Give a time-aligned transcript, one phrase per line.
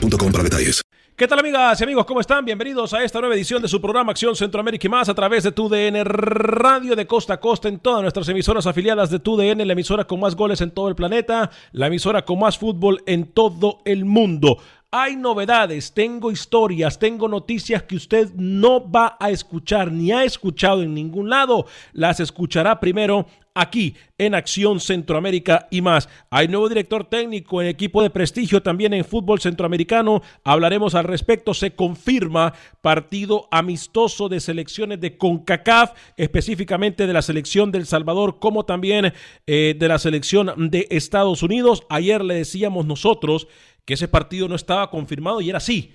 [0.00, 0.82] para detalles.
[1.16, 2.04] ¿Qué tal amigas y amigos?
[2.04, 2.44] ¿Cómo están?
[2.44, 5.52] Bienvenidos a esta nueva edición de su programa Acción Centroamérica y más a través de
[5.52, 10.06] TUDN Radio de costa a costa en todas nuestras emisoras afiliadas de TUDN, la emisora
[10.06, 14.04] con más goles en todo el planeta, la emisora con más fútbol en todo el
[14.04, 14.58] mundo.
[14.98, 20.82] Hay novedades, tengo historias, tengo noticias que usted no va a escuchar ni ha escuchado
[20.82, 21.66] en ningún lado.
[21.92, 26.08] Las escuchará primero aquí en Acción Centroamérica y más.
[26.30, 30.22] Hay nuevo director técnico en equipo de prestigio también en fútbol centroamericano.
[30.44, 31.52] Hablaremos al respecto.
[31.52, 38.64] Se confirma partido amistoso de selecciones de CONCACAF, específicamente de la selección del Salvador, como
[38.64, 39.12] también
[39.46, 41.82] eh, de la selección de Estados Unidos.
[41.90, 43.46] Ayer le decíamos nosotros
[43.86, 45.94] que ese partido no estaba confirmado y era así.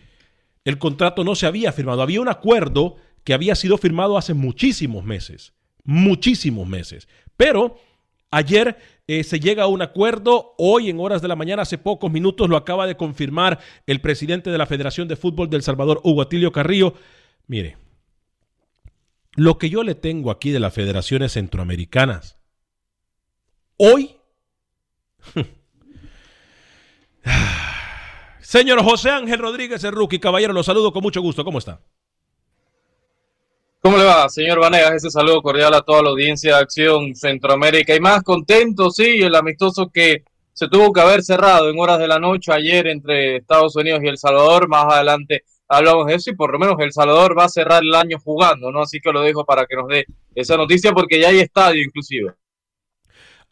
[0.63, 2.01] El contrato no se había firmado.
[2.01, 5.53] Había un acuerdo que había sido firmado hace muchísimos meses.
[5.83, 7.07] Muchísimos meses.
[7.37, 7.77] Pero
[8.31, 10.55] ayer eh, se llega a un acuerdo.
[10.57, 14.51] Hoy, en horas de la mañana, hace pocos minutos, lo acaba de confirmar el presidente
[14.51, 16.93] de la Federación de Fútbol del Salvador, Hugo Atilio Carrillo.
[17.47, 17.77] Mire,
[19.35, 22.37] lo que yo le tengo aquí de las federaciones centroamericanas,
[23.75, 24.15] hoy.
[28.51, 31.45] Señor José Ángel Rodríguez, rookie, caballero, lo saludo con mucho gusto.
[31.45, 31.79] ¿Cómo está?
[33.79, 34.95] ¿Cómo le va, señor Vanegas?
[34.95, 37.95] Ese saludo cordial a toda la audiencia de Acción Centroamérica.
[37.95, 42.09] Y más contento, sí, el amistoso que se tuvo que haber cerrado en horas de
[42.09, 44.67] la noche ayer entre Estados Unidos y El Salvador.
[44.67, 47.95] Más adelante hablamos de eso y por lo menos El Salvador va a cerrar el
[47.95, 48.81] año jugando, ¿no?
[48.81, 52.33] Así que lo dejo para que nos dé esa noticia porque ya hay estadio inclusive.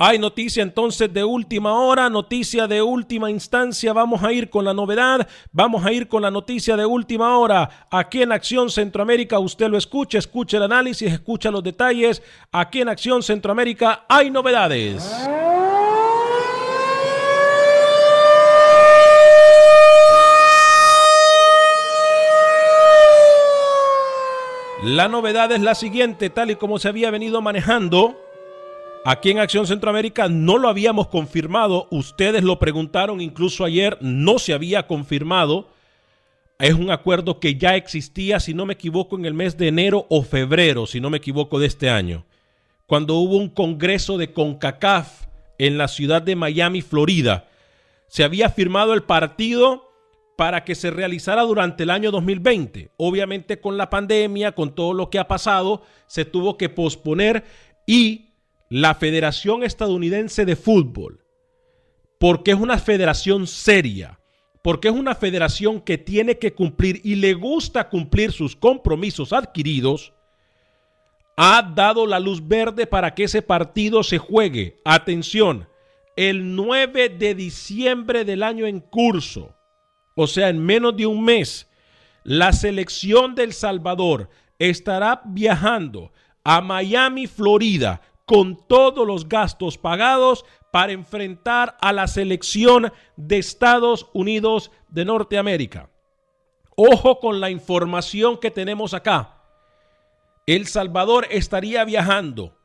[0.02, 3.92] Hay noticia entonces de última hora, noticia de última instancia.
[3.92, 7.86] Vamos a ir con la novedad, vamos a ir con la noticia de última hora.
[7.92, 12.24] Aquí en Acción Centroamérica usted lo escucha, escucha el análisis, escucha los detalles.
[12.50, 15.04] Aquí en Acción Centroamérica hay novedades.
[24.82, 28.29] La novedad es la siguiente, tal y como se había venido manejando.
[29.06, 34.54] Aquí en Acción Centroamérica no lo habíamos confirmado, ustedes lo preguntaron incluso ayer, no se
[34.54, 35.70] había confirmado.
[36.60, 40.06] Es un acuerdo que ya existía, si no me equivoco, en el mes de enero
[40.10, 42.26] o febrero, si no me equivoco, de este año,
[42.88, 45.28] cuando hubo un congreso de CONCACAF
[45.58, 47.48] en la ciudad de Miami, Florida.
[48.08, 49.90] Se había firmado el partido
[50.36, 52.92] para que se realizara durante el año 2020.
[52.98, 57.44] Obviamente con la pandemia, con todo lo que ha pasado, se tuvo que posponer
[57.86, 58.29] y
[58.70, 61.26] la Federación Estadounidense de Fútbol,
[62.20, 64.20] porque es una federación seria,
[64.62, 70.14] porque es una federación que tiene que cumplir y le gusta cumplir sus compromisos adquiridos,
[71.36, 74.78] ha dado la luz verde para que ese partido se juegue.
[74.84, 75.68] Atención,
[76.16, 79.56] el 9 de diciembre del año en curso,
[80.16, 81.68] o sea, en menos de un mes,
[82.24, 84.30] la selección del Salvador
[84.60, 86.12] estará viajando
[86.44, 94.06] a Miami, Florida, con todos los gastos pagados para enfrentar a la selección de Estados
[94.14, 95.90] Unidos de Norteamérica.
[96.76, 99.42] Ojo con la información que tenemos acá.
[100.46, 102.56] El Salvador estaría viajando,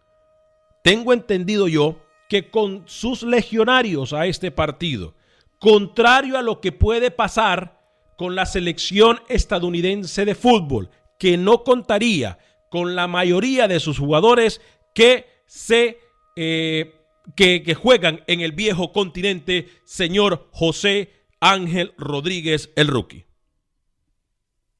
[0.82, 1.96] tengo entendido yo,
[2.28, 5.14] que con sus legionarios a este partido,
[5.60, 7.81] contrario a lo que puede pasar
[8.19, 12.37] con la selección estadounidense de fútbol, que no contaría
[12.69, 14.60] con la mayoría de sus jugadores
[14.93, 15.99] que se
[16.37, 16.94] eh,
[17.37, 21.11] que, juegan en el viejo continente, señor José
[21.41, 23.26] Ángel Rodríguez, el rookie.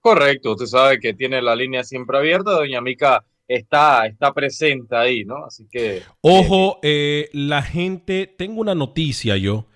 [0.00, 5.24] Correcto, usted sabe que tiene la línea siempre abierta, doña Mica está, está presente ahí,
[5.24, 5.46] ¿no?
[5.46, 6.02] Así que...
[6.20, 9.66] Ojo, eh, la gente, tengo una noticia yo.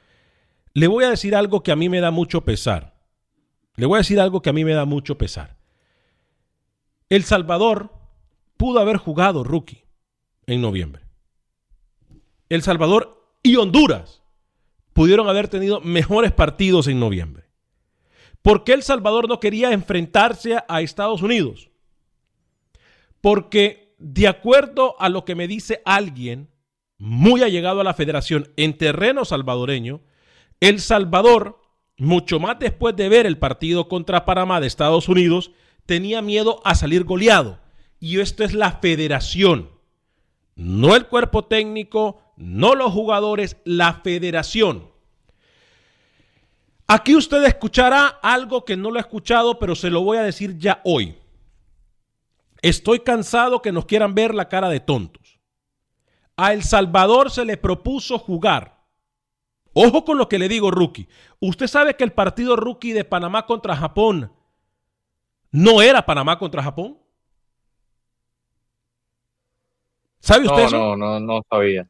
[0.75, 2.95] Le voy a decir algo que a mí me da mucho pesar.
[3.77, 5.57] Le voy a decir algo que a mí me da mucho pesar.
[7.09, 7.91] El Salvador
[8.57, 9.85] pudo haber jugado rookie
[10.47, 11.03] en noviembre.
[12.49, 14.23] El Salvador y Honduras
[14.93, 17.45] pudieron haber tenido mejores partidos en noviembre.
[18.43, 21.72] ¿Por qué El Salvador no quería enfrentarse a Estados Unidos?
[23.23, 26.51] Porque de acuerdo a lo que me dice alguien
[26.99, 30.03] muy allegado a la federación en terreno salvadoreño,
[30.61, 31.63] El Salvador,
[31.97, 35.53] mucho más después de ver el partido contra Panamá de Estados Unidos,
[35.87, 37.61] tenía miedo a salir goleado.
[38.01, 39.71] Y esto es la federación,
[40.57, 44.91] no el cuerpo técnico, no los jugadores, la federación.
[46.89, 50.59] Aquí usted escuchará algo que no lo ha escuchado, pero se lo voy a decir
[50.59, 51.15] ya hoy.
[52.63, 55.41] Estoy cansado que nos quieran ver la cara de tontos.
[56.37, 58.81] A El Salvador se le propuso jugar.
[59.75, 61.09] Ojo con lo que le digo, rookie.
[61.41, 64.33] Usted sabe que el partido rookie de Panamá contra Japón
[65.51, 66.99] no era Panamá contra Japón.
[70.21, 70.79] ¿Sabe usted no, eso?
[70.79, 71.89] No, no, no sabía.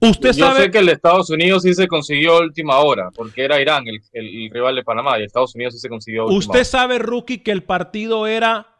[0.00, 3.10] Usted Yo sabe sé que el de Estados Unidos sí se consiguió a última hora,
[3.14, 6.22] porque era Irán el, el, el rival de Panamá, y Estados Unidos sí se consiguió
[6.22, 6.64] a última Usted hora.
[6.64, 8.73] sabe, rookie, que el partido era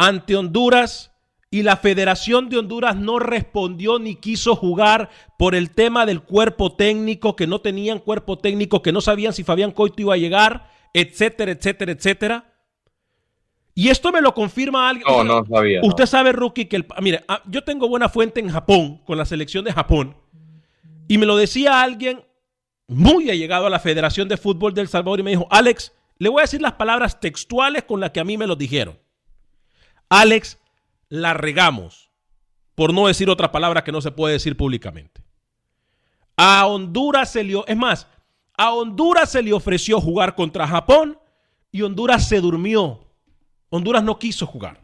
[0.00, 1.12] ante Honduras
[1.50, 6.72] y la Federación de Honduras no respondió ni quiso jugar por el tema del cuerpo
[6.74, 10.70] técnico, que no tenían cuerpo técnico, que no sabían si Fabián Coito iba a llegar,
[10.94, 12.54] etcétera, etcétera, etcétera.
[13.74, 15.06] Y esto me lo confirma alguien.
[15.06, 15.80] No, no sabía.
[15.82, 19.26] Usted sabe, Rookie, que el, mire, ah, yo tengo buena fuente en Japón, con la
[19.26, 20.16] selección de Japón,
[21.08, 22.24] y me lo decía alguien
[22.88, 26.40] muy allegado a la Federación de Fútbol del Salvador y me dijo, Alex, le voy
[26.40, 28.98] a decir las palabras textuales con las que a mí me lo dijeron.
[30.10, 30.58] Alex,
[31.08, 32.10] la regamos,
[32.74, 35.22] por no decir otra palabra que no se puede decir públicamente.
[36.36, 38.06] A Honduras se le, es más,
[38.56, 41.18] a Honduras se le ofreció jugar contra Japón
[41.72, 43.06] y Honduras se durmió.
[43.70, 44.80] Honduras no quiso jugar.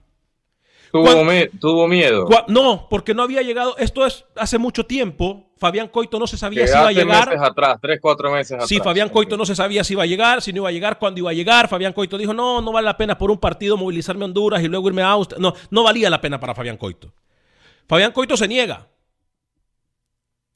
[0.93, 2.29] Tuvo, Cuando- me- tuvo miedo.
[2.49, 3.77] No, porque no había llegado.
[3.79, 5.46] Esto es hace mucho tiempo.
[5.59, 7.29] Fabián Coito no se sabía si iba a llegar.
[7.29, 8.69] meses atrás, tres, cuatro meses atrás.
[8.69, 10.99] Sí, Fabián Coito no se sabía si iba a llegar, si no iba a llegar,
[10.99, 11.69] cuándo iba a llegar.
[11.69, 14.69] Fabián Coito dijo, no, no vale la pena por un partido movilizarme a Honduras y
[14.69, 15.41] luego irme a Austria.
[15.41, 17.13] No, no valía la pena para Fabián Coito.
[17.89, 18.89] Fabián Coito se niega.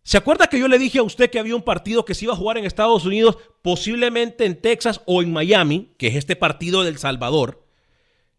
[0.03, 2.35] ¿Se acuerda que yo le dije a usted que había un partido que se iba
[2.35, 6.85] a jugar en Estados Unidos, posiblemente en Texas o en Miami, que es este partido
[6.85, 7.65] del Salvador?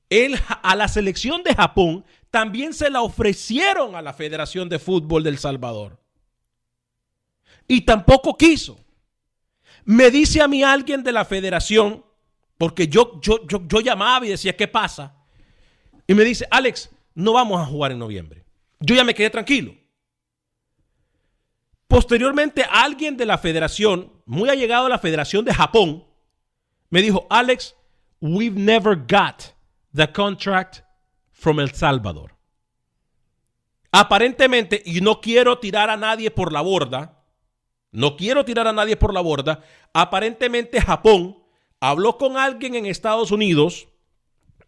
[0.09, 5.23] Él a la selección de Japón también se la ofrecieron a la Federación de Fútbol
[5.23, 6.00] del Salvador.
[7.71, 8.77] Y tampoco quiso.
[9.85, 12.03] Me dice a mí alguien de la federación,
[12.57, 15.15] porque yo, yo, yo, yo llamaba y decía, ¿qué pasa?
[16.05, 18.43] Y me dice, Alex, no vamos a jugar en noviembre.
[18.81, 19.73] Yo ya me quedé tranquilo.
[21.87, 26.03] Posteriormente, alguien de la federación, muy allegado a la Federación de Japón,
[26.89, 27.73] me dijo, Alex,
[28.19, 29.43] we've never got
[29.95, 30.81] the contract
[31.31, 32.35] from El Salvador.
[33.93, 37.20] Aparentemente, y no quiero tirar a nadie por la borda,
[37.91, 41.37] no quiero tirar a nadie por la borda, aparentemente Japón
[41.79, 43.87] habló con alguien en Estados Unidos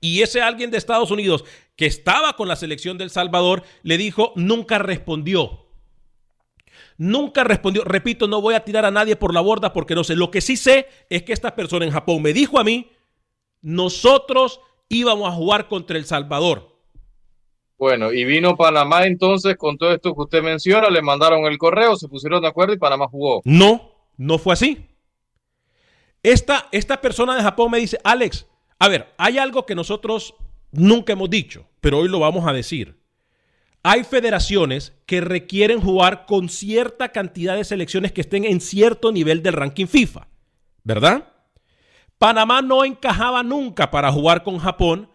[0.01, 1.45] y ese alguien de Estados Unidos
[1.77, 5.63] que estaba con la selección del Salvador le dijo, nunca respondió.
[6.97, 7.83] Nunca respondió.
[7.85, 10.15] Repito, no voy a tirar a nadie por la borda porque no sé.
[10.15, 12.91] Lo que sí sé es que esta persona en Japón me dijo a mí,
[13.61, 16.72] nosotros íbamos a jugar contra El Salvador.
[17.83, 21.97] Bueno, y vino Panamá entonces con todo esto que usted menciona, le mandaron el correo,
[21.97, 23.41] se pusieron de acuerdo y Panamá jugó.
[23.43, 24.87] No, no fue así.
[26.23, 28.47] Esta, esta persona de Japón me dice, Alex,
[28.79, 30.33] a ver, hay algo que nosotros
[30.71, 33.01] nunca hemos dicho, pero hoy lo vamos a decir.
[33.83, 39.43] Hay federaciones que requieren jugar con cierta cantidad de selecciones que estén en cierto nivel
[39.43, 40.29] del ranking FIFA,
[40.85, 41.33] ¿verdad?
[42.17, 45.09] Panamá no encajaba nunca para jugar con Japón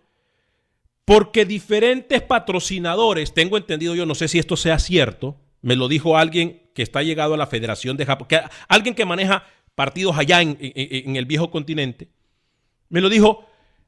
[1.09, 6.19] porque diferentes patrocinadores, tengo entendido yo, no sé si esto sea cierto, me lo dijo
[6.19, 8.29] alguien que está llegado a la Federación de Japón,
[8.69, 12.11] alguien que maneja partidos allá en, en el viejo continente,
[12.91, 13.47] me lo dijo,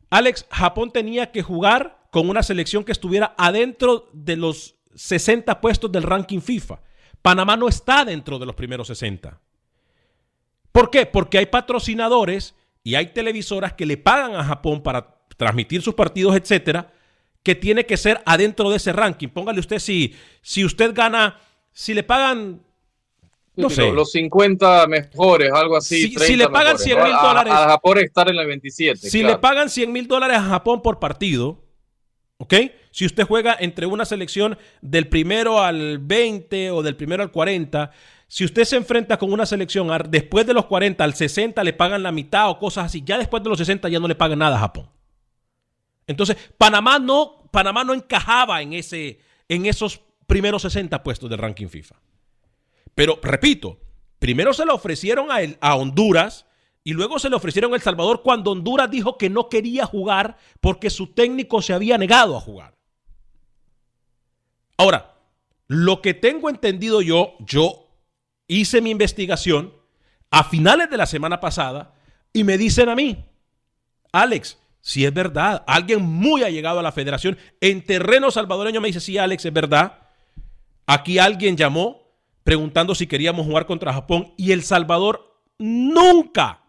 [0.08, 5.92] Alex, Japón tenía que jugar con una selección que estuviera adentro de los 60 puestos
[5.92, 6.80] del ranking FIFA.
[7.20, 9.38] Panamá no está dentro de los primeros 60.
[10.72, 11.04] ¿Por qué?
[11.04, 16.34] Porque hay patrocinadores y hay televisoras que le pagan a Japón para transmitir sus partidos,
[16.34, 16.94] etcétera,
[17.42, 19.28] que tiene que ser adentro de ese ranking.
[19.28, 21.38] Póngale usted si, si usted gana,
[21.72, 22.60] si le pagan
[23.56, 23.92] no sé.
[23.92, 26.08] Los 50 mejores, algo así.
[26.08, 27.52] Si, si le pagan 100 mil dólares.
[27.52, 29.10] A, Japón estar en la 27.
[29.10, 31.62] Si le pagan 100 mil dólares a Japón por partido,
[32.38, 32.54] ¿ok?
[32.90, 37.90] Si usted juega entre una selección del primero al 20 o del primero al 40,
[38.26, 42.02] si usted se enfrenta con una selección después de los 40 al 60 le pagan
[42.02, 44.56] la mitad o cosas así, ya después de los 60 ya no le pagan nada
[44.56, 44.88] a Japón.
[46.06, 51.68] Entonces, Panamá no, Panamá no encajaba en, ese, en esos primeros 60 puestos del ranking
[51.68, 51.96] FIFA.
[52.94, 53.80] Pero repito,
[54.18, 56.46] primero se le ofrecieron a, el, a Honduras
[56.82, 60.36] y luego se le ofrecieron a El Salvador cuando Honduras dijo que no quería jugar
[60.60, 62.76] porque su técnico se había negado a jugar.
[64.76, 65.14] Ahora,
[65.66, 67.86] lo que tengo entendido yo, yo
[68.48, 69.74] hice mi investigación
[70.30, 71.94] a finales de la semana pasada
[72.32, 73.24] y me dicen a mí,
[74.12, 74.58] Alex,
[74.90, 79.18] si es verdad, alguien muy allegado a la federación en terreno salvadoreño me dice, sí,
[79.18, 80.00] Alex, es verdad.
[80.84, 86.64] Aquí alguien llamó preguntando si queríamos jugar contra Japón y El Salvador nunca,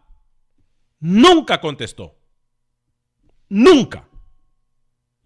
[1.00, 2.14] nunca contestó.
[3.48, 4.06] Nunca.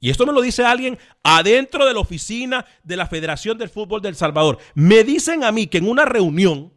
[0.01, 4.01] Y esto me lo dice alguien adentro de la oficina de la Federación del Fútbol
[4.01, 4.57] del Salvador.
[4.75, 6.73] Me dicen a mí que en una reunión,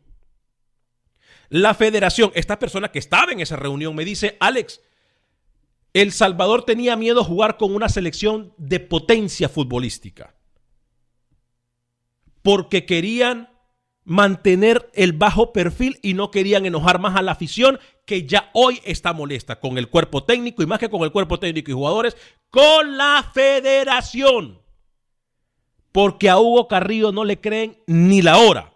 [1.47, 4.81] la federación, esta persona que estaba en esa reunión, me dice, Alex,
[5.93, 10.35] El Salvador tenía miedo a jugar con una selección de potencia futbolística.
[12.41, 13.49] Porque querían
[14.05, 18.81] mantener el bajo perfil y no querían enojar más a la afición que ya hoy
[18.83, 22.17] está molesta con el cuerpo técnico y más que con el cuerpo técnico y jugadores,
[22.49, 24.61] con la federación.
[25.91, 28.73] Porque a Hugo Carrillo no le creen ni la hora.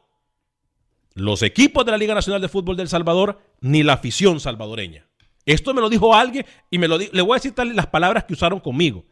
[1.16, 5.08] Los equipos de la Liga Nacional de Fútbol del Salvador ni la afición salvadoreña.
[5.46, 8.34] Esto me lo dijo alguien y me lo le voy a citar las palabras que
[8.34, 9.06] usaron conmigo.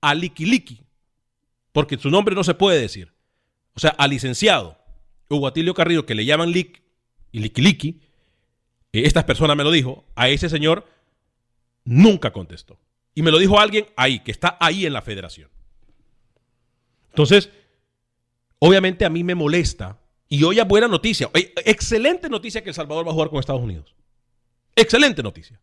[0.00, 0.82] A Liquiliqui,
[1.72, 3.12] porque su nombre no se puede decir.
[3.74, 4.78] O sea, al licenciado
[5.28, 6.82] Hugo Atilio Carrillo, que le llaman Lick
[7.32, 8.00] y Liquiliqui,
[8.92, 10.86] eh, esta persona me lo dijo, a ese señor
[11.84, 12.78] nunca contestó.
[13.14, 15.48] Y me lo dijo alguien ahí, que está ahí en la federación.
[17.10, 17.50] Entonces,
[18.58, 19.98] obviamente a mí me molesta.
[20.28, 23.62] Y hoy es buena noticia, excelente noticia que El Salvador va a jugar con Estados
[23.62, 23.94] Unidos.
[24.76, 25.60] Excelente noticia.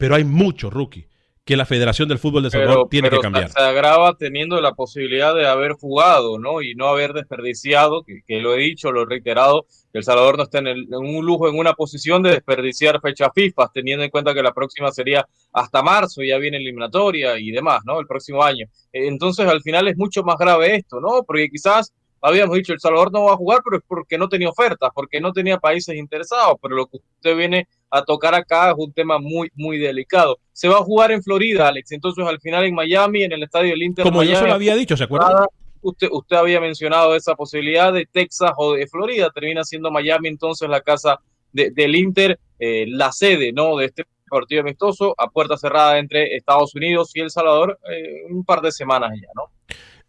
[0.00, 1.06] Pero hay mucho, rookie
[1.50, 3.50] que la Federación del Fútbol de Salvador tiene que cambiar.
[3.50, 6.62] Se agrava teniendo la posibilidad de haber jugado, ¿no?
[6.62, 10.44] Y no haber desperdiciado, que, lo he dicho, lo he reiterado, que El Salvador no
[10.44, 14.32] está en, en, un lujo, en una posición de desperdiciar fecha FIFA, teniendo en cuenta
[14.32, 17.98] que la próxima sería hasta marzo, ya viene eliminatoria y demás, ¿no?
[17.98, 18.66] El próximo año.
[18.92, 21.24] Entonces, al final es mucho más grave esto, ¿no?
[21.26, 24.48] Porque quizás habíamos dicho, El Salvador no va a jugar, pero es porque no tenía
[24.48, 28.74] ofertas, porque no tenía países interesados, pero lo que usted viene a tocar acá es
[28.78, 30.38] un tema muy, muy delicado.
[30.52, 33.70] Se va a jugar en Florida, Alex, entonces al final en Miami, en el estadio
[33.70, 34.04] del Inter.
[34.04, 35.46] Como yo se lo había dicho, ¿se acuerda?
[35.82, 40.68] Usted, usted había mencionado esa posibilidad de Texas o de Florida, termina siendo Miami entonces
[40.68, 41.20] la casa
[41.52, 43.76] del Inter, eh, la sede ¿no?
[43.76, 48.44] de este partido amistoso a puerta cerrada entre Estados Unidos y El Salvador eh, un
[48.44, 49.50] par de semanas ya, ¿no?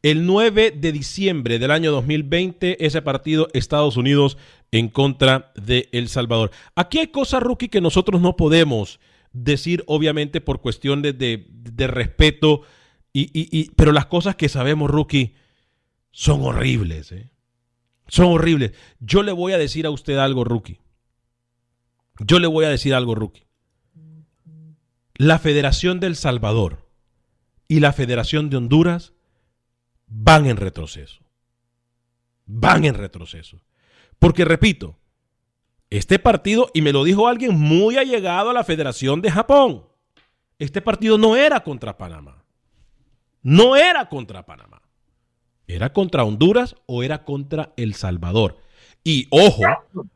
[0.03, 4.37] El 9 de diciembre del año 2020, ese partido Estados Unidos
[4.71, 6.51] en contra de El Salvador.
[6.75, 8.99] Aquí hay cosas, Rookie, que nosotros no podemos
[9.31, 12.63] decir, obviamente, por cuestiones de, de, respeto,
[13.13, 15.35] y, y, pero las cosas que sabemos, Rookie,
[16.11, 17.11] son horribles.
[17.11, 17.29] ¿eh?
[18.07, 18.71] Son horribles.
[18.99, 20.79] Yo le voy a decir a usted algo, Rookie.
[22.19, 23.45] Yo le voy a decir algo, Rookie.
[25.15, 26.89] La Federación del Salvador
[27.67, 29.13] y la Federación de Honduras
[30.11, 31.23] van en retroceso.
[32.45, 33.61] Van en retroceso.
[34.19, 34.99] Porque repito,
[35.89, 39.87] este partido, y me lo dijo alguien muy allegado a la Federación de Japón,
[40.59, 42.43] este partido no era contra Panamá.
[43.41, 44.81] No era contra Panamá.
[45.65, 48.59] ¿Era contra Honduras o era contra El Salvador?
[49.03, 49.63] Y ojo,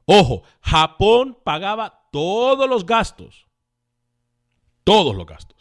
[0.05, 3.47] ojo, Japón pagaba todos los gastos.
[4.83, 5.54] Todos los gastos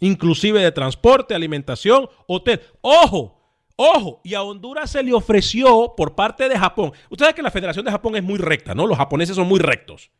[0.00, 2.60] inclusive de transporte, alimentación, hotel.
[2.80, 3.38] Ojo,
[3.76, 6.92] ojo, y a Honduras se le ofreció por parte de Japón.
[7.10, 8.86] Usted sabe que la Federación de Japón es muy recta, ¿no?
[8.86, 10.10] Los japoneses son muy rectos,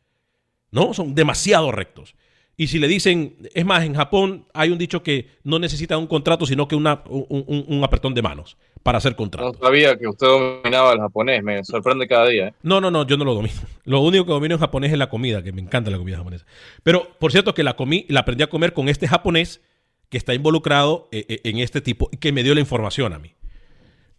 [0.71, 0.93] ¿no?
[0.93, 2.15] Son demasiado rectos.
[2.59, 6.07] Y si le dicen, es más, en Japón hay un dicho que no necesita un
[6.07, 9.57] contrato, sino que una, un, un, apretón de manos para hacer contratos.
[9.57, 12.49] No sabía que usted dominaba el japonés, me sorprende cada día.
[12.49, 12.53] ¿eh?
[12.61, 13.55] No, no, no, yo no lo domino.
[13.85, 16.45] Lo único que domino en japonés es la comida, que me encanta la comida japonesa.
[16.83, 19.61] Pero, por cierto, que la comí, la aprendí a comer con este japonés
[20.09, 23.35] que está involucrado eh, eh, en este tipo que me dio la información a mí.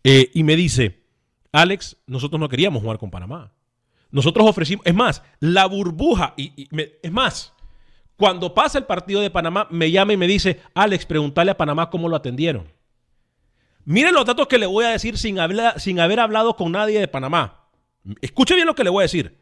[0.04, 1.02] Eh, y me dice,
[1.52, 3.52] Alex, nosotros no queríamos jugar con Panamá.
[4.10, 6.68] Nosotros ofrecimos, es más, la burbuja, y,
[7.02, 7.52] es más,
[8.16, 11.90] cuando pasa el partido de Panamá, me llama y me dice, Alex, pregúntale a Panamá
[11.90, 12.72] cómo lo atendieron.
[13.84, 15.38] Miren los datos que le voy a decir sin,
[15.76, 17.68] sin haber hablado con nadie de Panamá.
[18.20, 19.38] Escuche bien lo que le voy a decir.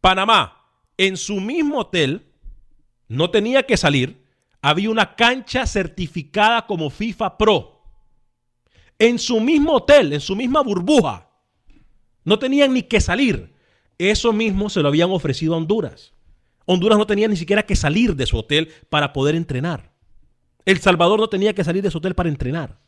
[0.00, 0.64] Panamá,
[0.96, 2.26] en su mismo hotel,
[3.08, 4.24] no tenía que salir,
[4.62, 7.82] había una cancha certificada como FIFA Pro.
[8.98, 11.28] En su mismo hotel, en su misma burbuja.
[12.24, 13.54] No tenían ni que salir.
[13.98, 16.12] Eso mismo se lo habían ofrecido a Honduras.
[16.66, 19.92] Honduras no tenía ni siquiera que salir de su hotel para poder entrenar.
[20.64, 22.78] El Salvador no tenía que salir de su hotel para entrenar.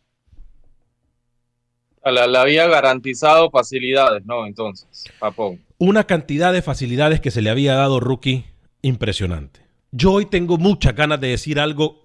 [2.04, 4.46] Le había garantizado facilidades, ¿no?
[4.46, 5.60] Entonces, Japón.
[5.78, 8.44] Una cantidad de facilidades que se le había dado Rookie
[8.82, 9.61] impresionante.
[9.92, 12.02] Yo hoy tengo muchas ganas de decir algo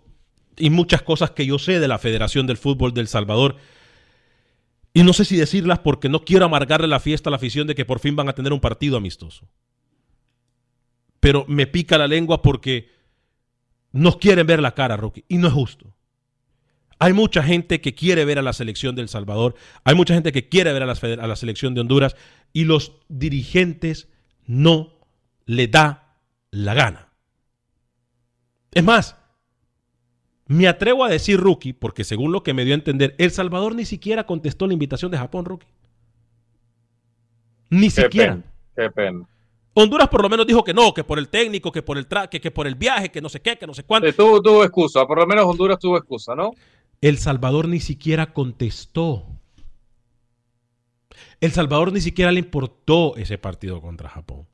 [0.57, 3.55] y muchas cosas que yo sé de la Federación del Fútbol del Salvador.
[4.93, 7.75] Y no sé si decirlas porque no quiero amargarle la fiesta a la afición de
[7.75, 9.47] que por fin van a tener un partido amistoso.
[11.21, 12.91] Pero me pica la lengua porque
[13.93, 15.93] nos quieren ver la cara, Rocky, y no es justo.
[16.99, 20.49] Hay mucha gente que quiere ver a la selección del Salvador, hay mucha gente que
[20.49, 22.15] quiere ver a la, a la selección de Honduras
[22.53, 24.09] y los dirigentes
[24.45, 24.99] no
[25.45, 26.17] le da
[26.49, 27.06] la gana.
[28.77, 29.15] Es más,
[30.45, 33.73] me atrevo a decir rookie, porque según lo que me dio a entender, El Salvador
[33.73, 35.65] ni siquiera contestó la invitación de Japón, rookie.
[37.71, 38.39] Ni siquiera.
[38.75, 39.27] qué pena.
[39.73, 42.39] Honduras por lo menos dijo que no, que por el técnico, que por el que,
[42.39, 44.13] que por el viaje, que no sé qué, que no sé cuánto.
[44.13, 46.51] tuvo, tuvo excusa, por lo menos Honduras tuvo excusa, ¿no?
[47.01, 49.25] El Salvador ni siquiera contestó.
[51.41, 54.45] El Salvador ni siquiera le importó ese partido contra Japón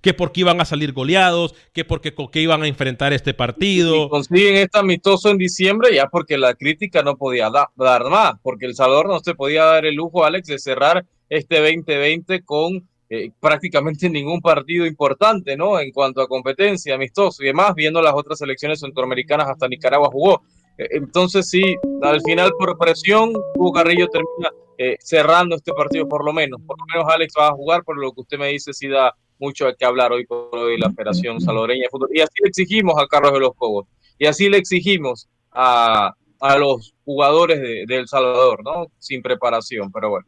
[0.00, 4.08] que porque iban a salir goleados, que porque que iban a enfrentar este partido.
[4.08, 8.74] Consiguen este amistoso en diciembre ya porque la crítica no podía dar más, porque El
[8.74, 14.08] Salvador no se podía dar el lujo, Alex, de cerrar este 2020 con eh, prácticamente
[14.10, 15.80] ningún partido importante, ¿no?
[15.80, 20.42] En cuanto a competencia, amistoso y demás, viendo las otras selecciones centroamericanas, hasta Nicaragua jugó.
[20.78, 26.24] Eh, entonces sí, al final por presión, Hugo Carrillo termina eh, cerrando este partido por
[26.24, 26.60] lo menos.
[26.64, 29.14] Por lo menos Alex va a jugar, por lo que usted me dice, sí da
[29.40, 32.10] mucho que hablar hoy por hoy la Federación Salvadoreña de Fútbol.
[32.12, 33.86] Y así le exigimos a Carlos de los Cobos.
[34.18, 38.86] Y así le exigimos a, a los jugadores de, El Salvador, ¿no?
[38.98, 40.26] Sin preparación, pero bueno.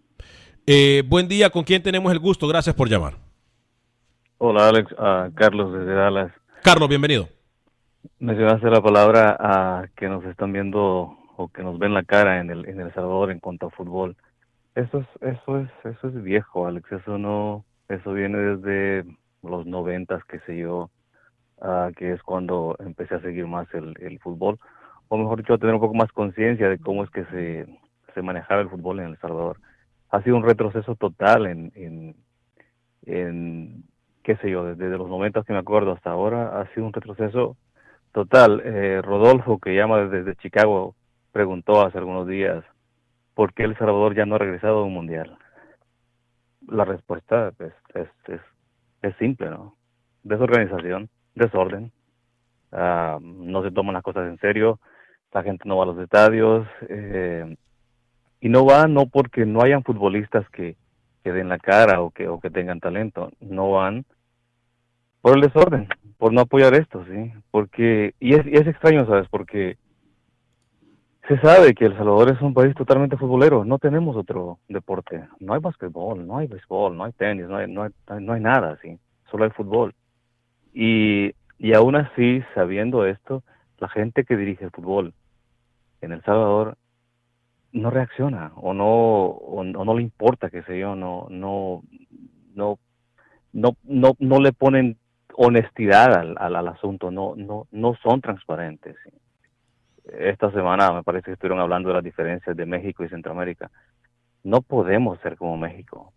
[0.66, 2.48] Eh, buen día, ¿con quién tenemos el gusto?
[2.48, 3.14] Gracias por llamar.
[4.38, 4.94] Hola Alex,
[5.34, 6.32] Carlos desde Dallas.
[6.62, 7.28] Carlos, bienvenido.
[8.18, 12.50] Mencionaste la palabra a que nos están viendo o que nos ven la cara en
[12.50, 14.16] el, en el Salvador en cuanto a fútbol.
[14.74, 16.90] Eso es, eso es, eso es viejo, Alex.
[16.90, 19.04] Eso no, eso viene desde
[19.42, 20.90] los noventas, que sé yo,
[21.58, 24.58] uh, que es cuando empecé a seguir más el, fútbol,
[25.08, 27.66] o mejor dicho, a tener un poco más conciencia de cómo es que se,
[28.14, 29.58] se manejaba el fútbol en El Salvador.
[30.10, 32.14] Ha sido un retroceso total en,
[33.06, 33.84] en,
[34.22, 37.56] qué sé yo, desde los momentos que me acuerdo hasta ahora, ha sido un retroceso
[38.12, 38.62] total.
[38.64, 40.94] Eh, Rodolfo, que llama desde Chicago,
[41.32, 42.64] preguntó hace algunos días
[43.34, 45.38] por qué El Salvador ya no ha regresado a un mundial.
[46.68, 48.40] La respuesta es, es, es,
[49.02, 49.76] es simple, ¿no?
[50.22, 51.92] Desorganización, desorden,
[52.72, 54.78] ah, no se toman las cosas en serio,
[55.32, 57.56] la gente no va a los estadios, eh,
[58.40, 60.76] y no va no porque no hayan futbolistas que,
[61.22, 64.04] que den la cara o que, o que tengan talento, no van
[65.20, 67.32] por el desorden, por no apoyar esto, ¿sí?
[67.52, 69.28] Porque, y es, y es extraño, ¿sabes?
[69.30, 69.76] Porque
[71.28, 75.54] se sabe que El Salvador es un país totalmente futbolero, no tenemos otro deporte, no
[75.54, 78.78] hay básquetbol, no hay béisbol, no hay tenis, no hay, no hay, no hay nada,
[78.82, 78.98] ¿sí?
[79.30, 79.94] Solo hay fútbol.
[80.74, 83.44] Y, y aún así, sabiendo esto,
[83.78, 85.14] la gente que dirige el fútbol
[86.00, 86.76] en El Salvador
[87.72, 91.82] no reacciona o no o, no le importa qué sé yo no no
[92.54, 92.78] no
[93.52, 94.98] no no no le ponen
[95.34, 98.96] honestidad al, al, asunto no no no son transparentes
[100.04, 103.70] esta semana me parece que estuvieron hablando de las diferencias de México y Centroamérica
[104.44, 106.12] no podemos ser como México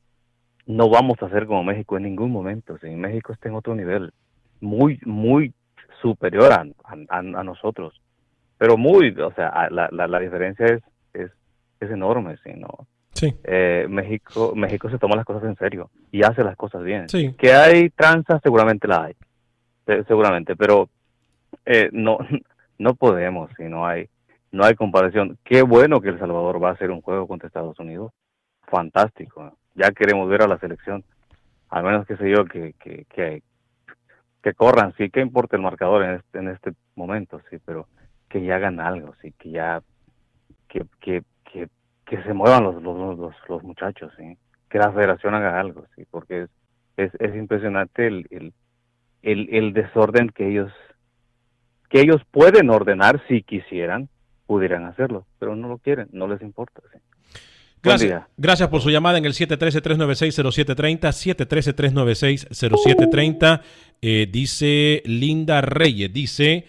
[0.66, 4.12] no vamos a ser como México en ningún momento si México está en otro nivel
[4.62, 5.54] muy muy
[6.02, 6.66] superior a,
[7.10, 8.02] a, a nosotros
[8.58, 10.82] pero muy o sea la, la, la diferencia es
[11.14, 11.32] es
[11.80, 12.52] es enorme, ¿sí?
[12.56, 12.88] ¿no?
[13.14, 13.34] Sí.
[13.44, 17.08] Eh, México, México se toma las cosas en serio y hace las cosas bien.
[17.08, 17.34] Sí.
[17.38, 19.16] Que hay tranzas, seguramente la hay,
[20.08, 20.90] seguramente, pero
[21.66, 22.18] eh, no,
[22.78, 24.10] no podemos, si no hay,
[24.52, 25.38] no hay comparación.
[25.44, 28.12] Qué bueno que El Salvador va a hacer un juego contra Estados Unidos,
[28.68, 29.58] fantástico.
[29.76, 31.04] Ya queremos ver a la selección,
[31.70, 36.16] al menos que sé yo que, que, que, corran, sí, que importa el marcador en
[36.16, 37.88] este, en este momento, sí, pero
[38.30, 39.82] que ya hagan algo, sí, que ya
[40.68, 41.68] que, que, que,
[42.06, 44.38] que se muevan los, los, los, los muchachos, ¿sí?
[44.70, 46.06] que la federación haga algo, ¿sí?
[46.10, 46.50] porque es,
[46.98, 48.54] es, es impresionante el, el,
[49.22, 50.72] el, el, desorden que ellos,
[51.96, 54.10] que ellos pueden ordenar si quisieran,
[54.48, 56.82] pudieran hacerlo, pero no lo quieren, no les importa.
[56.92, 57.00] ¿sí?
[57.82, 61.00] Gracias, gracias por su llamada en el 713-396-0730,
[62.52, 63.62] 713-396-0730.
[64.02, 66.66] Eh, dice Linda Reyes, dice,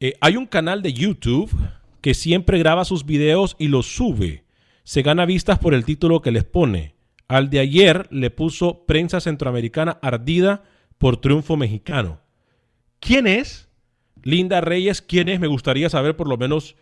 [0.00, 1.54] eh, hay un canal de YouTube
[2.00, 4.44] que siempre graba sus videos y los sube.
[4.84, 6.94] Se gana vistas por el título que les pone.
[7.28, 10.62] Al de ayer le puso Prensa Centroamericana ardida
[10.96, 12.22] por triunfo mexicano.
[12.98, 13.69] ¿Quién es?
[14.22, 15.40] Linda Reyes, ¿quién es?
[15.40, 16.76] Me gustaría saber por lo menos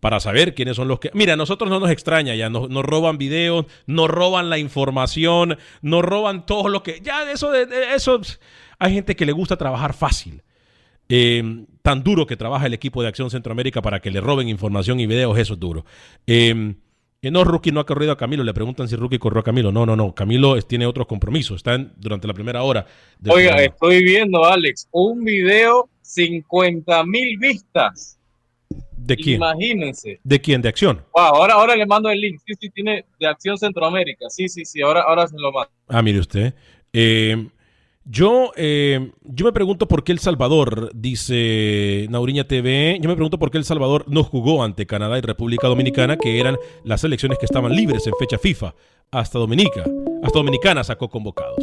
[0.00, 1.10] para saber quiénes son los que...
[1.14, 5.56] Mira, a nosotros no nos extraña ya, nos, nos roban videos, nos roban la información,
[5.80, 7.00] nos roban todo lo que...
[7.02, 8.20] Ya, eso, de, de, eso...
[8.78, 10.42] Hay gente que le gusta trabajar fácil.
[11.08, 15.00] Eh, tan duro que trabaja el equipo de Acción Centroamérica para que le roben información
[15.00, 15.84] y videos, eso es duro.
[16.26, 16.74] Eh,
[17.30, 18.44] no, Rookie no ha corrido a Camilo.
[18.44, 19.72] Le preguntan si Rookie corrió a Camilo.
[19.72, 20.14] No, no, no.
[20.14, 21.56] Camilo tiene otros compromisos.
[21.56, 22.86] Está en, durante la primera hora.
[23.26, 23.62] Oiga, programa.
[23.62, 28.18] estoy viendo, Alex, un video 50 mil vistas.
[28.96, 29.36] ¿De quién?
[29.36, 30.20] Imagínense.
[30.22, 30.62] ¿De quién?
[30.62, 31.02] ¿De Acción?
[31.14, 32.40] Wow, ahora, ahora le mando el link.
[32.46, 34.26] Sí, sí, tiene de Acción Centroamérica.
[34.28, 34.80] Sí, sí, sí.
[34.82, 35.70] Ahora, ahora se lo mando.
[35.88, 36.54] Ah, mire usted.
[36.92, 37.48] Eh,
[38.04, 43.38] yo, eh, yo me pregunto por qué El Salvador, dice Nauriña TV, yo me pregunto
[43.38, 47.38] por qué El Salvador no jugó ante Canadá y República Dominicana, que eran las selecciones
[47.38, 48.74] que estaban libres en fecha FIFA.
[49.10, 49.84] Hasta Dominica,
[50.24, 51.58] hasta Dominicana sacó convocados.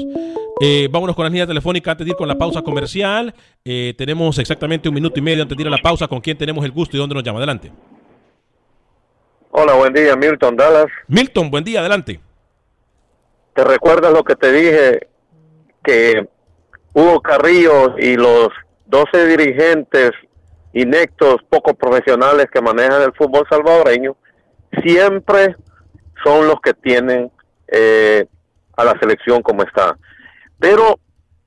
[0.62, 3.34] Eh, vámonos con la línea telefónica antes de ir con la pausa comercial.
[3.66, 6.08] Eh, tenemos exactamente un minuto y medio antes de ir a la pausa.
[6.08, 7.40] ¿Con quién tenemos el gusto y dónde nos llama?
[7.40, 7.72] Adelante.
[9.50, 10.86] Hola, buen día, Milton Dallas.
[11.08, 12.20] Milton, buen día, adelante.
[13.54, 15.08] ¿Te recuerdas lo que te dije
[15.84, 16.30] que
[16.94, 18.50] Hugo Carrillo y los
[18.86, 20.12] 12 dirigentes
[20.74, 24.16] inectos, poco profesionales que manejan el fútbol salvadoreño,
[24.84, 25.56] siempre
[26.24, 27.32] son los que tienen
[27.68, 28.28] eh,
[28.82, 29.98] a la selección como está.
[30.60, 31.00] Pero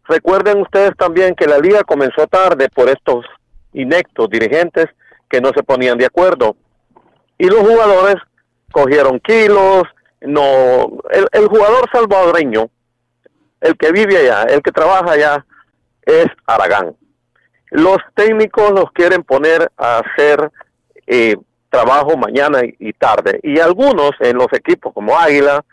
[0.05, 3.25] recuerden ustedes también que la liga comenzó tarde por estos
[3.73, 4.87] inectos dirigentes
[5.29, 6.57] que no se ponían de acuerdo.
[7.39, 8.17] Y los jugadores
[8.73, 9.85] cogieron kilos,
[10.21, 12.71] no, el, el jugador salvadoreño
[13.65, 15.47] el que vive allá, el que trabaja allá,
[16.03, 16.95] es Aragán.
[17.71, 20.51] Los técnicos los quieren poner a hacer
[21.07, 21.35] eh,
[21.71, 23.41] trabajo mañana y, tarde.
[23.43, 25.65] Y algunos en los equipos como Águila,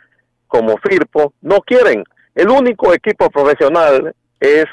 [0.52, 2.04] como Firpo, no quieren.
[2.36, 4.66] El único equipo profesional es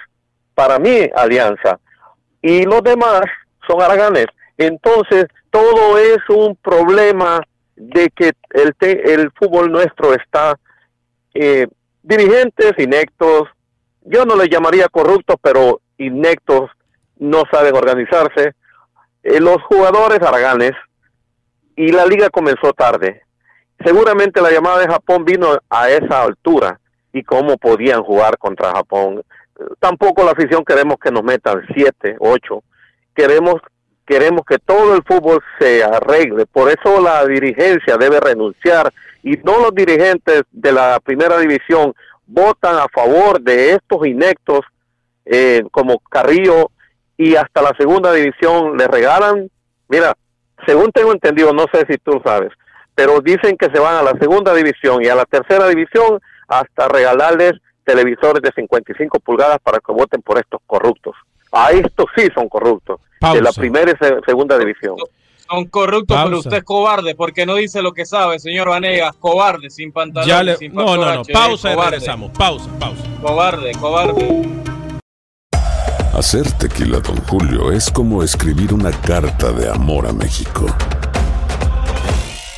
[0.54, 1.78] para mí Alianza.
[2.42, 3.22] Y los demás
[3.66, 4.26] son Araganes.
[4.56, 7.40] Entonces, todo es un problema
[7.76, 10.58] de que el, el fútbol nuestro está
[11.32, 11.68] eh,
[12.02, 13.44] dirigentes inectos,
[14.02, 16.70] yo no les llamaría corruptos, pero inectos,
[17.18, 18.54] no saben organizarse,
[19.22, 20.72] eh, los jugadores araganes,
[21.76, 23.22] y la liga comenzó tarde.
[23.84, 26.80] Seguramente la llamada de Japón vino a esa altura
[27.12, 29.22] y cómo podían jugar contra Japón.
[29.80, 32.62] Tampoco la afición queremos que nos metan siete, ocho.
[33.14, 33.56] Queremos
[34.06, 36.46] queremos que todo el fútbol se arregle.
[36.46, 38.90] Por eso la dirigencia debe renunciar
[39.22, 41.92] y no los dirigentes de la primera división
[42.26, 44.60] votan a favor de estos inectos
[45.26, 46.70] eh, como Carrillo
[47.18, 49.50] y hasta la segunda división le regalan,
[49.88, 50.16] mira,
[50.66, 52.52] según tengo entendido, no sé si tú sabes,
[52.98, 56.88] pero dicen que se van a la segunda división y a la tercera división hasta
[56.88, 57.52] regalarles
[57.84, 61.14] televisores de 55 pulgadas para que voten por estos corruptos.
[61.52, 64.96] A estos sí son corruptos, de la primera y segunda división.
[65.48, 69.14] Son corruptos, pero usted es cobarde porque no dice lo que sabe, señor Vanegas.
[69.14, 71.22] Cobarde, sin pantalones, sin No, no, no.
[71.32, 72.32] Pausa y regresamos.
[72.37, 73.04] Pausa, pausa.
[73.22, 74.44] Cobarde, cobarde.
[76.14, 80.66] Hacer tequila, don Julio, es como escribir una carta de amor a México.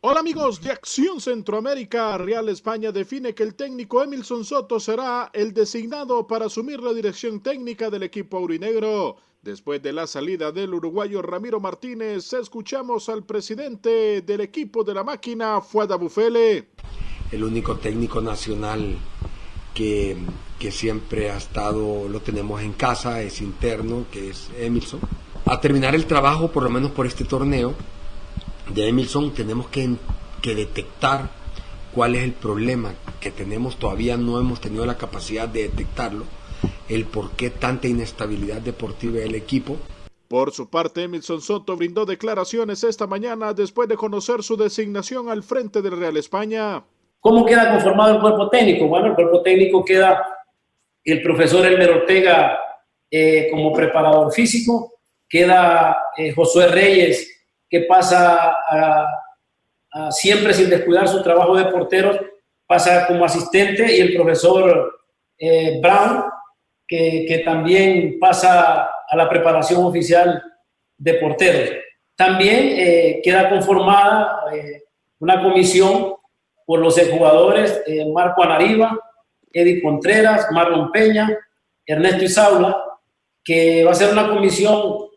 [0.00, 5.52] Hola amigos de Acción Centroamérica, Real España define que el técnico Emilson Soto será el
[5.52, 9.16] designado para asumir la dirección técnica del equipo aurinegro.
[9.42, 15.02] Después de la salida del uruguayo Ramiro Martínez, escuchamos al presidente del equipo de la
[15.02, 16.68] máquina, Fuada Bufele.
[17.32, 18.96] El único técnico nacional
[19.74, 20.16] que,
[20.60, 25.00] que siempre ha estado, lo tenemos en casa, es interno, que es Emilson.
[25.44, 27.74] A terminar el trabajo, por lo menos por este torneo,
[28.74, 29.96] de Emilson tenemos que,
[30.42, 31.30] que detectar
[31.94, 36.24] cuál es el problema que tenemos, todavía no hemos tenido la capacidad de detectarlo,
[36.88, 39.76] el por qué tanta inestabilidad deportiva del equipo.
[40.28, 45.42] Por su parte, Emilson Soto brindó declaraciones esta mañana después de conocer su designación al
[45.42, 46.84] frente del Real España.
[47.20, 48.86] ¿Cómo queda conformado el cuerpo técnico?
[48.88, 50.22] Bueno, el cuerpo técnico queda
[51.04, 52.58] el profesor Elmer Ortega
[53.10, 57.37] eh, como preparador físico, queda eh, Josué Reyes
[57.68, 58.56] que pasa
[60.10, 62.18] siempre sin descuidar su trabajo de portero,
[62.68, 65.00] pasa como asistente y el profesor
[65.38, 66.24] eh, Brown,
[66.86, 70.42] que, también pasa a la preparación oficial
[70.96, 71.70] de porteros.
[72.14, 74.84] También eh, queda conformada eh,
[75.18, 76.14] una comisión
[76.66, 78.98] por los jugadores Marco Anariba,
[79.50, 81.26] Eddie Contreras, Marlon Peña,
[81.86, 82.84] Ernesto Isaula,
[83.42, 85.08] que va a ser una comisión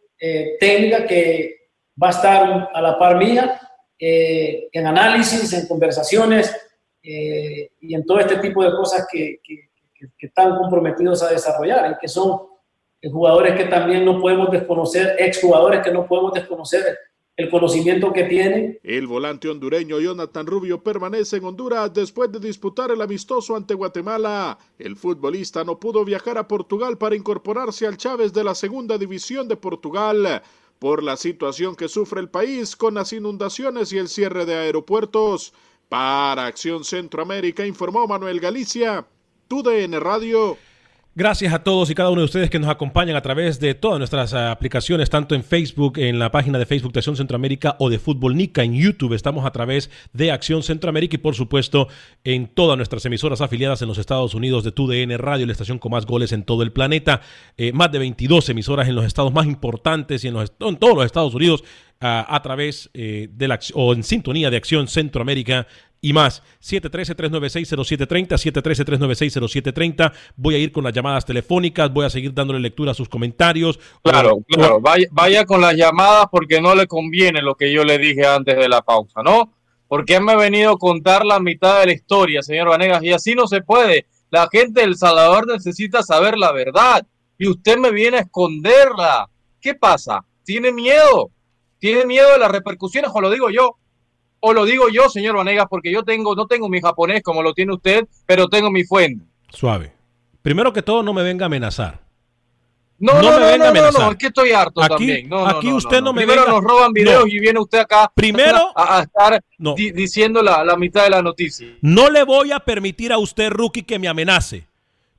[0.59, 1.60] técnica que
[2.01, 3.59] va a estar a la par mía
[3.99, 6.55] eh, en análisis, en conversaciones
[7.03, 9.69] eh, y en todo este tipo de cosas que, que,
[10.17, 12.39] están comprometidos a desarrollar y que son
[13.11, 16.97] jugadores que también no podemos desconocer, exjugadores que no podemos desconocer
[17.37, 18.79] el conocimiento que tienen.
[18.83, 24.57] El volante hondureño Jonathan Rubio permanece en Honduras después de disputar el amistoso ante Guatemala.
[24.77, 29.47] El futbolista no pudo viajar a Portugal para incorporarse al Chávez de la segunda división
[29.47, 30.41] de Portugal
[30.81, 35.53] por la situación que sufre el país con las inundaciones y el cierre de aeropuertos.
[35.89, 39.05] Para Acción Centroamérica informó Manuel Galicia,
[39.47, 40.57] TUDN Radio.
[41.13, 43.97] Gracias a todos y cada uno de ustedes que nos acompañan a través de todas
[43.97, 47.89] nuestras ah, aplicaciones, tanto en Facebook, en la página de Facebook de Acción Centroamérica o
[47.89, 48.63] de Fútbol Nica.
[48.63, 51.89] En YouTube estamos a través de Acción Centroamérica y por supuesto
[52.23, 55.91] en todas nuestras emisoras afiliadas en los Estados Unidos de TUDN Radio, la estación con
[55.91, 57.19] más goles en todo el planeta.
[57.57, 61.05] Eh, más de 22 emisoras en los estados más importantes y en, los, todos los
[61.05, 61.65] Estados Unidos
[61.99, 65.67] ah, a través eh, de la o en sintonía de Acción Centroamérica
[66.01, 66.41] y más.
[66.61, 70.11] 713-396-0730, 713-396-0730.
[70.35, 73.79] Voy a ir con las llamadas telefónicas, voy a seguir dándole lectura a sus comentarios.
[74.03, 77.99] Claro, claro, vaya, vaya con las llamadas porque no le conviene lo que yo le
[77.99, 79.53] dije antes de la pausa, ¿no?
[79.87, 83.35] Porque me ha venido a contar la mitad de la historia, señor Vanegas, y así
[83.35, 84.07] no se puede.
[84.31, 87.05] La gente del Salvador necesita saber la verdad
[87.37, 89.29] y usted me viene a esconderla.
[89.59, 90.25] ¿Qué pasa?
[90.43, 91.31] ¿Tiene miedo?
[91.77, 93.77] ¿Tiene miedo de las repercusiones o lo digo yo?
[94.41, 97.53] O lo digo yo, señor Vanegas, porque yo tengo, no tengo mi japonés como lo
[97.53, 99.23] tiene usted, pero tengo mi fuente.
[99.49, 99.93] Suave.
[100.41, 102.01] Primero que todo, no me venga a amenazar.
[102.97, 104.01] No, no, no, me venga amenazar.
[104.01, 105.29] no, aquí estoy harto también.
[105.29, 109.03] No, aquí usted no, me Primero nos roban videos y viene usted acá Primero, a,
[109.03, 109.43] estar
[109.75, 111.67] diciendo la, la mitad de la noticia.
[111.81, 114.67] No le voy a permitir a usted, Rookie, que me amenace.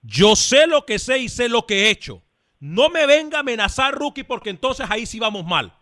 [0.03, 2.23] Yo sé lo que sé y sé lo que he hecho.
[2.59, 5.73] No me venga a amenazar, Rookie, porque entonces ahí sí vamos mal.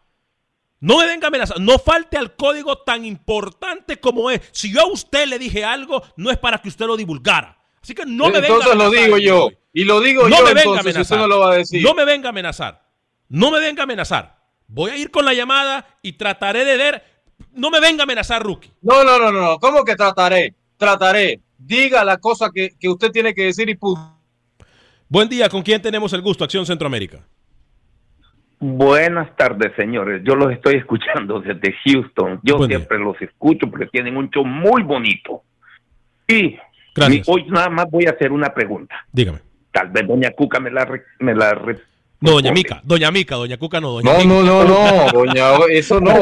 [0.80, 1.60] No me venga a amenazar.
[1.60, 4.40] No falte al código tan importante como es.
[4.50, 7.58] Si yo a usted le dije algo, no es para que usted lo divulgara.
[7.82, 9.50] Así que no me venga Entonces lo digo yo.
[9.72, 11.02] Y lo digo no yo me venga a entonces, si amenazar.
[11.02, 11.82] usted no lo va a decir.
[11.82, 12.82] No me venga a amenazar.
[13.28, 14.40] No me venga a amenazar.
[14.66, 17.04] Voy a ir con la llamada y trataré de ver.
[17.52, 18.70] No me venga a amenazar, Rookie.
[18.80, 19.58] No, no, no, no, no.
[19.58, 20.54] ¿Cómo que trataré?
[20.76, 21.40] Trataré.
[21.58, 24.18] Diga la cosa que, que usted tiene que decir y punto.
[25.08, 26.44] Buen día, ¿con quién tenemos el gusto?
[26.44, 27.26] Acción Centroamérica.
[28.62, 30.22] Buenas tardes, señores.
[30.22, 32.40] Yo los estoy escuchando desde Houston.
[32.42, 32.76] Yo Buen día.
[32.78, 35.42] siempre los escucho porque tienen un show muy bonito.
[36.28, 36.56] Y
[37.26, 38.94] hoy nada más voy a hacer una pregunta.
[39.12, 39.38] Dígame.
[39.72, 41.78] Tal vez Doña Cuca me la, re- me la re-
[42.20, 42.80] No, Doña Mica.
[42.84, 43.92] Doña Mica, Doña Cuca no.
[43.92, 44.28] Doña No, Mica.
[44.28, 46.12] no, no, no, doña, eso no.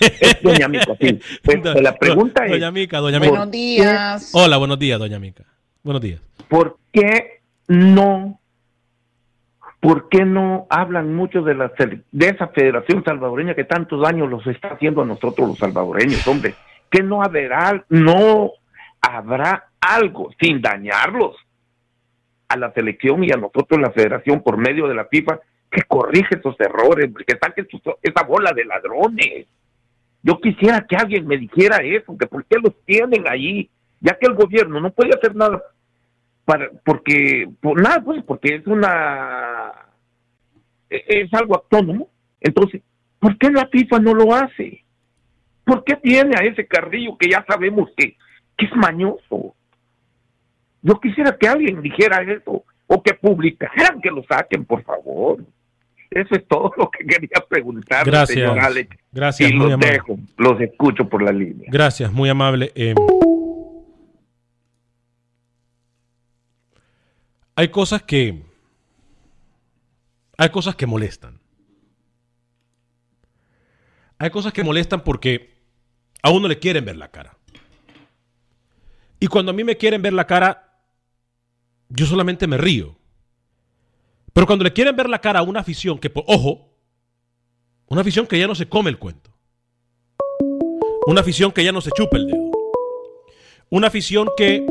[0.00, 1.18] Es Doña Mica, sí.
[1.42, 3.30] Pues, Do- la pregunta es, Doña Mica, Doña Mica.
[3.30, 4.30] Buenos días.
[4.32, 5.44] Hola, buenos días, Doña Mica.
[5.82, 6.20] Buenos días.
[6.48, 8.39] ¿por qué no,
[9.80, 14.46] por qué no hablan mucho de la de esa Federación Salvadoreña que tantos daños los
[14.46, 16.54] está haciendo a nosotros los salvadoreños, hombre?
[16.90, 18.50] Que no habrá, no
[19.00, 21.36] habrá algo sin dañarlos
[22.48, 25.40] a la selección y a nosotros la Federación por medio de la FIFA
[25.70, 29.46] que corrige esos errores, que saquen sus- esa bola de ladrones.
[30.22, 34.26] Yo quisiera que alguien me dijera eso, que por qué los tienen ahí, ya que
[34.26, 35.62] el gobierno no puede hacer nada
[36.50, 39.70] para, porque, por nada, pues, porque es una,
[40.90, 42.08] e- es algo autónomo.
[42.40, 42.82] Entonces,
[43.20, 44.82] ¿por qué la FIFA no lo hace?
[45.64, 48.16] ¿Por qué tiene a ese Carrillo que ya sabemos que,
[48.56, 49.54] que es mañoso?
[50.82, 55.44] Yo quisiera que alguien dijera eso, o que publicaran, que lo saquen, por favor.
[56.10, 58.30] Eso es todo lo que quería preguntar, Gracias.
[58.40, 58.96] señor Alex.
[59.12, 59.92] Gracias, y muy los amable.
[59.92, 61.68] dejo, los escucho por la línea.
[61.70, 62.72] Gracias, muy amable.
[62.74, 62.94] Eh,
[67.60, 68.42] hay cosas que.
[70.38, 71.38] Hay cosas que molestan.
[74.16, 75.60] Hay cosas que molestan porque
[76.22, 77.36] a uno le quieren ver la cara.
[79.18, 80.80] Y cuando a mí me quieren ver la cara,
[81.90, 82.96] yo solamente me río.
[84.32, 86.74] Pero cuando le quieren ver la cara a una afición que, ojo,
[87.88, 89.30] una afición que ya no se come el cuento.
[91.06, 92.52] Una afición que ya no se chupa el dedo.
[93.68, 94.66] Una afición que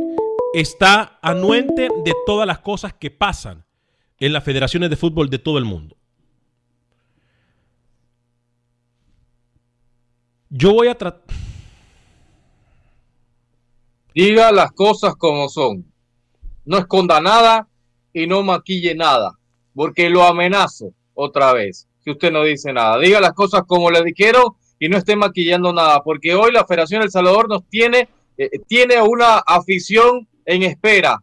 [0.54, 3.66] está anuente de todas las cosas que pasan
[4.20, 5.96] en las federaciones de fútbol de todo el mundo.
[10.50, 11.24] Yo voy a tratar...
[14.14, 15.86] Diga las cosas como son.
[16.66, 17.70] No esconda nada
[18.12, 19.38] y no maquille nada,
[19.74, 21.88] porque lo amenazo otra vez.
[22.00, 25.72] Si usted no dice nada, diga las cosas como le dijeron y no esté maquillando
[25.72, 31.22] nada, porque hoy la Federación El Salvador nos tiene, eh, tiene una afición en espera,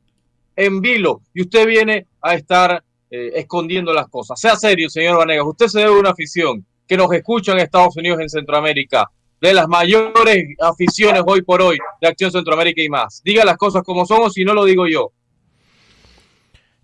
[0.54, 4.40] en vilo, y usted viene a estar eh, escondiendo las cosas.
[4.40, 8.20] Sea serio, señor Vanegas, usted se debe una afición que nos escucha en Estados Unidos,
[8.20, 9.10] en Centroamérica,
[9.40, 13.20] de las mayores aficiones hoy por hoy de Acción Centroamérica y más.
[13.24, 15.10] Diga las cosas como son o si no lo digo yo.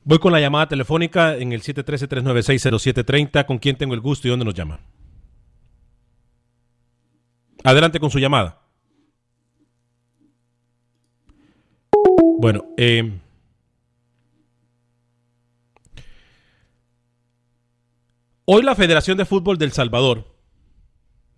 [0.02, 3.46] Voy con la llamada telefónica en el 713-396-0730.
[3.46, 4.80] ¿Con quién tengo el gusto y dónde nos llama?
[7.62, 8.61] Adelante con su llamada.
[12.42, 13.08] Bueno, eh,
[18.46, 20.24] hoy la Federación de Fútbol del Salvador,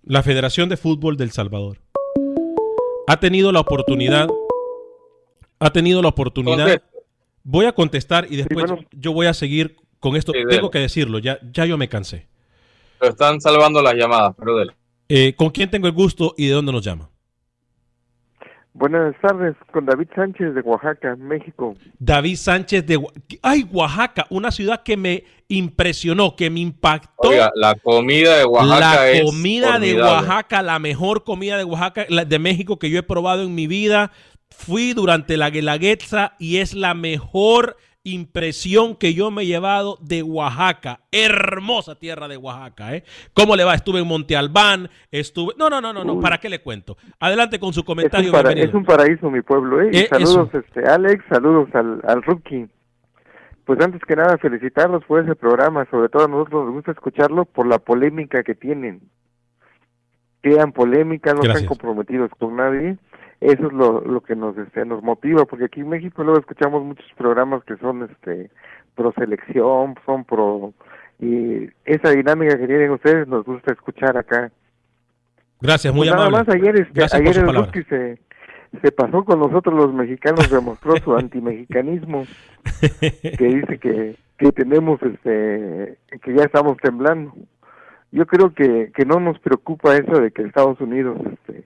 [0.03, 1.77] la Federación de Fútbol del Salvador,
[3.07, 4.31] ha tenido la oportunidad,
[5.59, 6.83] ha tenido la oportunidad.
[7.43, 10.33] Voy a contestar y después yo voy a seguir con esto.
[10.33, 12.29] Sí, Tengo que decirlo, ya, ya yo me cansé.
[12.99, 14.73] Pero están salvando las llamadas, pero dele.
[15.11, 17.11] Eh, ¿Con quién tengo el gusto y de dónde nos llama?
[18.76, 21.76] Buenas tardes, con David Sánchez de Oaxaca, México.
[22.00, 23.00] David Sánchez de...
[23.40, 24.26] ¡Ay, Oaxaca!
[24.30, 27.28] Una ciudad que me impresionó, que me impactó.
[27.28, 30.02] Oiga, la comida de Oaxaca la es comida de.
[30.02, 33.68] Oaxaca, la mejor comida de Oaxaca, la de México que yo he probado en mi
[33.68, 34.10] vida.
[34.50, 37.76] Fui durante la Guelaguetza y es la mejor
[38.14, 41.01] impresión que yo me he llevado de Oaxaca.
[41.11, 43.05] Hermosa tierra de Oaxaca, ¿eh?
[43.33, 43.75] ¿Cómo le va?
[43.75, 45.55] Estuve en Monte Albán, estuve...
[45.59, 46.99] No, no, no, no, no, ¿para qué le cuento?
[47.19, 48.29] Adelante con su Es comentario.
[48.29, 48.69] un, para- bienvenido.
[48.69, 49.88] es un paraíso mi pueblo, ¿eh?
[49.93, 52.67] Y Eh, saludos, este, Alex, saludos al, al rookie.
[53.64, 57.46] Pues antes que nada, felicitarlos por ese programa, sobre todo a nosotros nos gusta escucharlo
[57.46, 59.00] por la polémica que tienen.
[60.42, 61.63] Crean polémica, no Gracias.
[61.63, 62.98] están comprometidos con nadie.
[63.45, 66.83] Eso es lo, lo que nos este, nos motiva, porque aquí en México luego escuchamos
[66.83, 68.51] muchos programas que son este
[68.95, 70.73] pro selección, son pro...
[71.21, 74.51] Y esa dinámica que tienen ustedes nos gusta escuchar acá.
[75.61, 76.47] Gracias, muy Pues nada amable.
[76.47, 78.19] más ayer, este, ayer el rookie se,
[78.83, 82.25] se pasó con nosotros los mexicanos, demostró su antimexicanismo,
[83.01, 87.35] que dice que, que tenemos, este, que ya estamos temblando.
[88.11, 91.65] yo creo que, que no nos preocupa eso de que Estados Unidos este,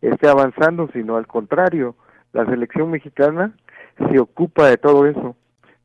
[0.00, 1.94] esté avanzando, sino al contrario,
[2.32, 3.52] la selección mexicana
[4.10, 5.36] se ocupa de todo eso,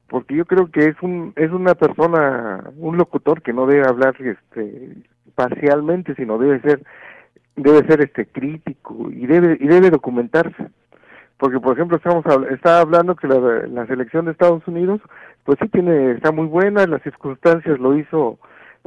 [0.07, 4.15] porque yo creo que es un es una persona, un locutor que no debe hablar
[4.19, 4.95] este
[5.33, 6.83] parcialmente, sino debe ser
[7.55, 10.69] debe ser este crítico y debe y debe documentarse.
[11.37, 15.01] Porque por ejemplo estamos está hablando que la, la selección de Estados Unidos
[15.43, 18.39] pues sí tiene está muy buena las circunstancias lo hizo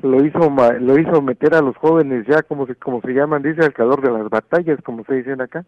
[0.03, 3.65] lo hizo lo hizo meter a los jóvenes ya como se como se llaman dice
[3.65, 5.65] el calor de las batallas como se dicen acá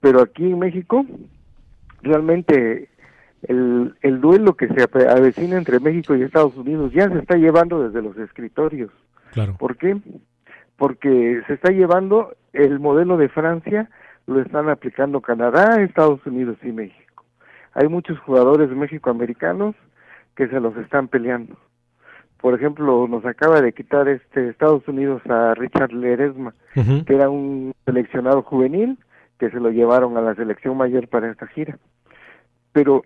[0.00, 1.04] pero aquí en México
[2.02, 2.88] realmente
[3.42, 7.82] el, el duelo que se avecina entre México y Estados Unidos ya se está llevando
[7.82, 8.90] desde los escritorios
[9.32, 9.96] claro ¿por qué?
[10.76, 13.90] porque se está llevando el modelo de Francia
[14.26, 17.24] lo están aplicando Canadá, Estados Unidos y México.
[17.74, 19.74] Hay muchos jugadores mexicoamericanos
[20.36, 21.56] que se los están peleando.
[22.40, 27.74] Por ejemplo, nos acaba de quitar este Estados Unidos a Richard Ledesma, que era un
[27.84, 28.98] seleccionado juvenil
[29.38, 31.78] que se lo llevaron a la selección mayor para esta gira.
[32.72, 33.02] Pero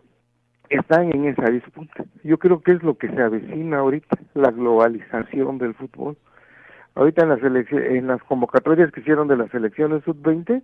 [0.69, 2.05] están en esa disputa.
[2.23, 6.17] Yo creo que es lo que se avecina ahorita, la globalización del fútbol.
[6.95, 10.63] Ahorita en las, en las convocatorias que hicieron de las selecciones sub-20,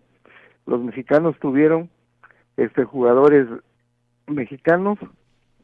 [0.66, 1.91] los mexicanos tuvieron
[2.57, 3.49] este jugadores
[4.27, 4.99] mexicanos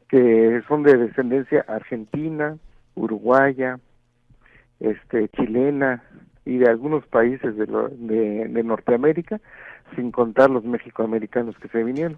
[0.09, 2.57] que son de descendencia argentina,
[2.97, 3.79] uruguaya,
[4.79, 6.03] este chilena
[6.45, 7.65] y de algunos países de,
[8.47, 9.39] de, Norteamérica,
[9.95, 12.17] sin contar los mexicoamericanos que se vinieron.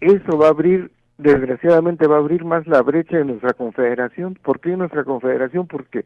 [0.00, 4.38] Eso va a abrir, desgraciadamente va a abrir más la brecha en nuestra confederación.
[4.42, 5.66] ¿Por qué nuestra confederación?
[5.66, 6.04] Porque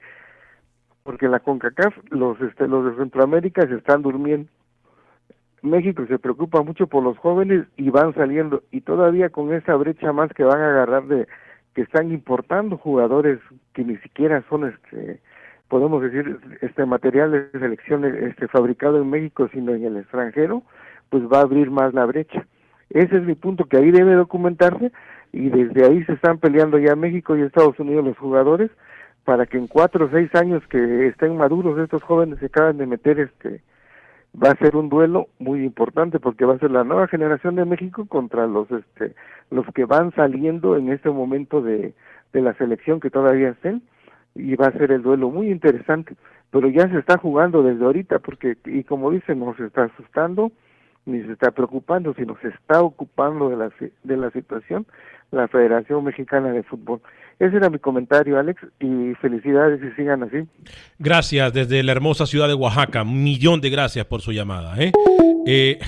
[1.03, 4.51] porque la CONCACAF, los este, los de Centroamérica se están durmiendo
[5.66, 10.12] México se preocupa mucho por los jóvenes y van saliendo y todavía con esa brecha
[10.12, 11.26] más que van a agarrar de
[11.76, 13.38] que están importando jugadores
[13.74, 15.20] que ni siquiera son este
[15.68, 20.62] podemos decir este material de selección este fabricado en México sino en el extranjero
[21.10, 22.46] pues va a abrir más la brecha.
[22.88, 24.90] Ese es mi punto que ahí debe documentarse
[25.32, 28.70] y desde ahí se están peleando ya México y Estados Unidos los jugadores
[29.26, 32.86] para que en cuatro o seis años que estén maduros estos jóvenes se acaban de
[32.86, 33.60] meter este
[34.43, 37.64] va a ser un duelo muy importante porque va a ser la nueva generación de
[37.64, 39.14] México contra los este
[39.51, 41.95] los que van saliendo en este momento de,
[42.32, 43.82] de la selección que todavía estén.
[44.34, 46.14] Y va a ser el duelo muy interesante
[46.51, 50.53] pero ya se está jugando desde ahorita porque y como dicen no se está asustando
[51.05, 53.70] ni se está preocupando sino se está ocupando de la
[54.05, 54.87] de la situación
[55.30, 57.00] la Federación Mexicana de Fútbol
[57.38, 60.48] ese era mi comentario, Alex, y felicidades y sigan así.
[60.98, 63.02] Gracias desde la hermosa ciudad de Oaxaca.
[63.02, 64.74] Un millón de gracias por su llamada.
[64.78, 64.92] ¿eh?
[65.46, 65.78] Eh,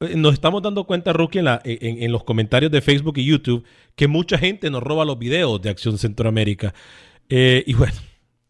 [0.16, 3.64] nos estamos dando cuenta, Rookie, en, los comentarios de Facebook y YouTube,
[3.94, 6.72] que mucha gente nos roba los videos de Acción Centroamérica.
[7.28, 7.98] Eh, y bueno,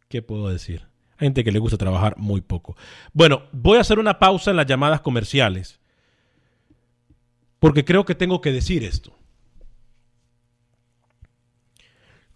[0.08, 0.82] ¿qué puedo decir?
[1.18, 2.76] Hay gente que le gusta trabajar muy poco.
[3.12, 5.80] Bueno, voy a hacer una pausa en las llamadas comerciales,
[7.58, 9.19] porque creo que tengo que decir esto.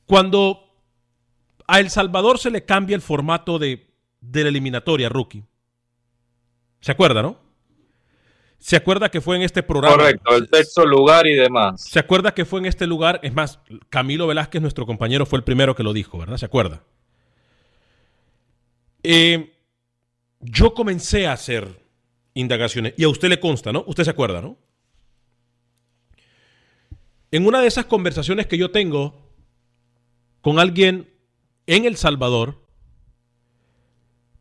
[0.07, 0.65] Cuando
[1.67, 3.91] a El Salvador se le cambia el formato de,
[4.21, 5.45] la eliminatoria, rookie.
[6.81, 7.39] ¿Se acuerda, no?
[8.59, 9.97] ¿Se acuerda que fue en este programa?
[9.97, 11.83] Correcto, el texto, lugar y demás.
[11.83, 13.21] ¿Se acuerda que fue en este lugar?
[13.23, 16.39] Es más, Camilo Velázquez, nuestro compañero, fue el primero que lo dijo, ¿verdad?
[16.39, 16.83] ¿Se acuerda?
[19.03, 19.53] Eh,
[20.41, 21.83] yo comencé a hacer
[22.33, 23.85] indagaciones, y a usted le consta, ¿no?
[23.87, 24.57] Usted se acuerda, ¿no?
[27.31, 29.24] En una de esas conversaciones que yo tengo
[30.45, 31.11] con alguien
[31.67, 32.61] en El Salvador,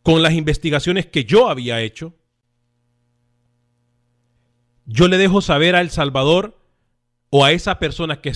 [0.01, 2.13] con las investigaciones que yo había hecho,
[4.85, 6.59] yo le dejo saber a El Salvador
[7.29, 8.33] o a esa persona que,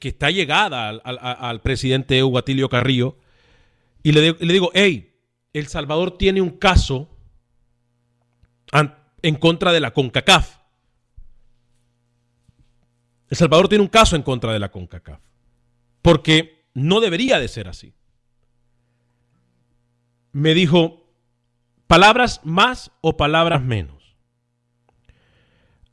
[0.00, 3.16] está llegada al, presidente Evo Carrillo
[4.04, 5.12] y le, le, digo, hey,
[5.52, 7.08] El Salvador tiene un caso
[9.22, 10.58] en contra de la CONCACAF.
[13.28, 15.18] El Salvador tiene un caso en contra de la CONCACAF.
[16.00, 17.94] Porque no debería de ser así.
[20.32, 21.08] Me dijo,
[21.86, 24.16] palabras más o palabras menos.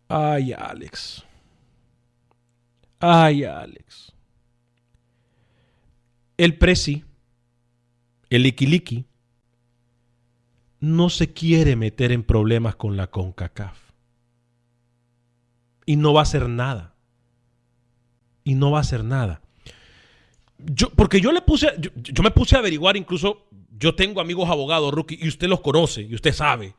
[0.08, 1.24] Ay, Alex.
[3.00, 4.14] Ay, Alex.
[6.38, 7.04] El Presi,
[8.30, 9.06] el Ikiliki,
[10.80, 13.80] no se quiere meter en problemas con la CONCACAF.
[15.86, 16.96] Y no va a hacer nada.
[18.44, 19.42] Y no va a hacer nada.
[20.66, 23.48] Yo, porque yo le puse, yo, me puse a averiguar, incluso
[23.78, 26.74] yo tengo amigos abogados, Rookie, y usted los conoce, y usted sabe.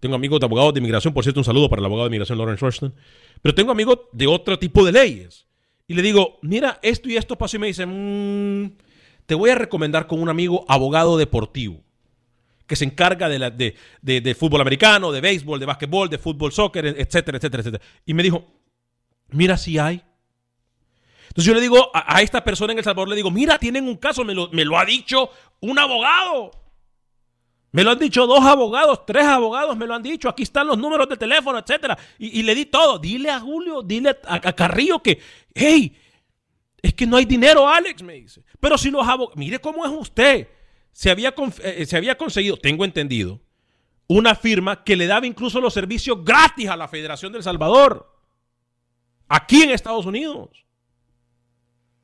[0.00, 2.38] Tengo amigos de abogados de inmigración, por cierto, un saludo para el abogado de inmigración
[2.38, 2.94] Lawrence Rushton.
[3.40, 5.46] Pero tengo amigos de otro tipo de leyes.
[5.88, 8.76] Y le digo, mira, esto y esto pasó y me dice, mm,
[9.26, 11.82] te voy a recomendar con un amigo abogado deportivo.
[12.66, 16.18] que se encarga de, la, de, de, de fútbol americano, de béisbol, de básquetbol, de
[16.18, 17.84] fútbol, soccer, etcétera, etcétera, etcétera.
[18.06, 18.46] Y me dijo,
[19.28, 20.02] mira si hay.
[21.34, 23.96] Entonces yo le digo a, esta persona en El Salvador, le digo, mira, tienen un
[23.96, 26.52] caso, me lo, ha dicho un abogado.
[27.72, 30.28] Me lo han dicho dos abogados, tres abogados me lo han dicho.
[30.28, 31.98] Aquí están los números de teléfono, etcétera.
[32.20, 33.00] Y, le di todo.
[33.00, 35.18] Dile a Julio, dile a, Carrillo que,
[35.52, 35.96] hey,
[36.80, 38.44] es que no hay dinero, Alex, me dice.
[38.60, 40.46] Pero si los abogados, mire cómo es usted.
[40.92, 43.40] Se había, eh, se había conseguido, tengo entendido,
[44.06, 48.08] una firma que le daba incluso los servicios gratis a la Federación del Salvador.
[49.26, 50.63] Aquí en Estados Unidos.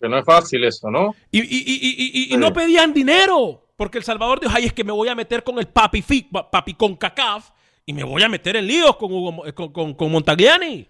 [0.00, 1.14] Que no es fácil eso, ¿no?
[1.30, 3.66] Y, y, y, y no pedían dinero.
[3.76, 6.74] Porque El Salvador dijo, ay, es que me voy a meter con el papi, papi
[6.74, 7.50] con CACAF
[7.86, 10.86] y me voy a meter en líos con, Hugo, con, con, con Montagliani.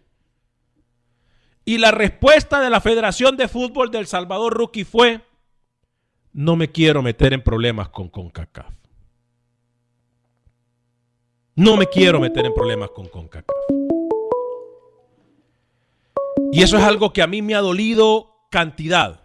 [1.65, 5.21] Y la respuesta de la Federación de Fútbol del Salvador Rookie fue,
[6.33, 8.75] no me quiero meter en problemas con CONCACAF.
[11.55, 13.57] No me quiero meter en problemas con CONCACAF.
[16.51, 19.21] Y eso es algo que a mí me ha dolido cantidad.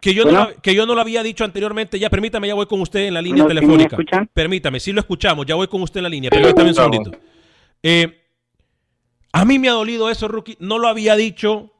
[0.00, 0.50] Que yo, bueno.
[0.50, 1.98] no, que yo no lo había dicho anteriormente.
[1.98, 3.96] Ya permítame, ya voy con usted en la línea telefónica.
[4.34, 6.30] Permítame, si sí lo escuchamos, ya voy con usted en la línea.
[6.30, 7.10] Permítame un segundito.
[7.82, 8.20] Eh,
[9.32, 10.58] a mí me ha dolido eso, Rookie.
[10.60, 11.70] No lo había dicho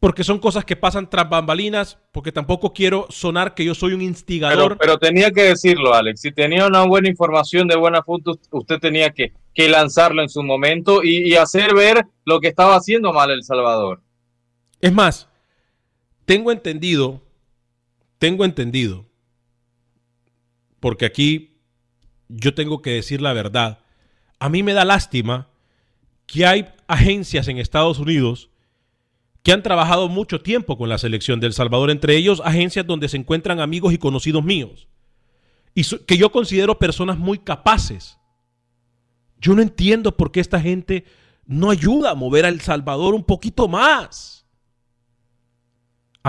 [0.00, 4.02] porque son cosas que pasan tras bambalinas, porque tampoco quiero sonar que yo soy un
[4.02, 4.78] instigador.
[4.78, 6.20] Pero, pero, tenía que decirlo, Alex.
[6.20, 10.42] Si tenía una buena información de buena fuente, usted tenía que, que lanzarlo en su
[10.42, 14.00] momento y, y, hacer ver lo que estaba haciendo mal El Salvador.
[14.80, 15.28] Es más,
[16.24, 17.22] tengo entendido,
[18.18, 19.06] tengo entendido,
[20.80, 21.58] porque aquí
[22.28, 23.80] yo tengo que decir la verdad.
[24.38, 25.48] A mí me da lástima
[26.26, 28.50] que hay agencias en Estados Unidos
[29.42, 33.08] que han trabajado mucho tiempo con la selección de El Salvador, entre ellos agencias donde
[33.08, 34.88] se encuentran amigos y conocidos míos,
[35.74, 38.18] y que yo considero personas muy capaces.
[39.40, 41.04] Yo no entiendo por qué esta gente
[41.46, 44.37] no ayuda a mover a El Salvador un poquito más.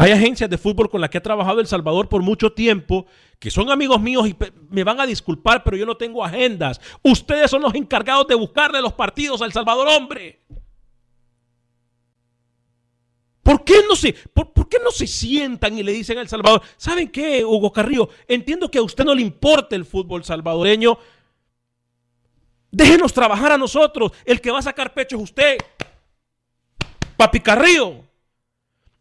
[0.02, 3.06] Hay agencias de fútbol con las que ha trabajado El Salvador por mucho tiempo,
[3.38, 4.36] que son amigos míos y
[4.70, 6.80] me van a disculpar, pero yo no tengo agendas.
[7.04, 10.40] Ustedes son los encargados de buscarle los partidos a El Salvador, hombre.
[13.44, 16.30] ¿Por qué, no se, por, por, qué no se sientan y le dicen a El
[16.30, 18.08] Salvador, ¿saben qué, Hugo Carrillo?
[18.26, 20.98] Entiendo que a usted no le importa el fútbol salvadoreño.
[22.72, 24.14] Déjenos trabajar a nosotros.
[24.24, 25.58] El que va a sacar pecho es usted.
[27.18, 28.09] Papi Carrillo.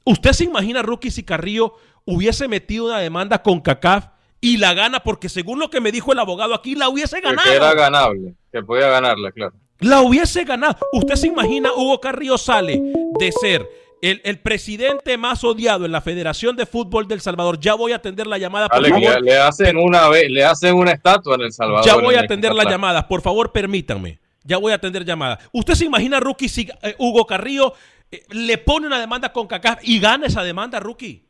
[0.09, 1.75] ¿Usted se imagina, Rookie, si Carrillo
[2.07, 4.07] hubiese metido una demanda con CACAF
[4.41, 5.01] y la gana?
[5.01, 7.47] Porque según lo que me dijo el abogado aquí, la hubiese ganado.
[7.47, 9.53] Que era ganable, que podía ganarla, claro.
[9.81, 10.79] La hubiese ganado.
[10.95, 12.81] ¿Usted se imagina, Hugo Carrillo sale
[13.19, 13.69] de ser
[14.01, 17.61] el, el, presidente más odiado en la Federación de Fútbol del Salvador.
[17.61, 18.69] Ya voy a atender la llamada.
[18.71, 19.23] Por Ale, favor.
[19.23, 21.85] Le, hacen una le hacen una estatua en El Salvador.
[21.85, 23.07] Ya voy a atender la llamada.
[23.07, 24.21] Por favor, permítanme.
[24.45, 25.47] Ya voy a atender llamadas.
[25.53, 27.75] ¿Usted se imagina, Rookie, si eh, Hugo Carrillo
[28.31, 31.29] le pone una demanda con CACAF y gana esa demanda, Rookie?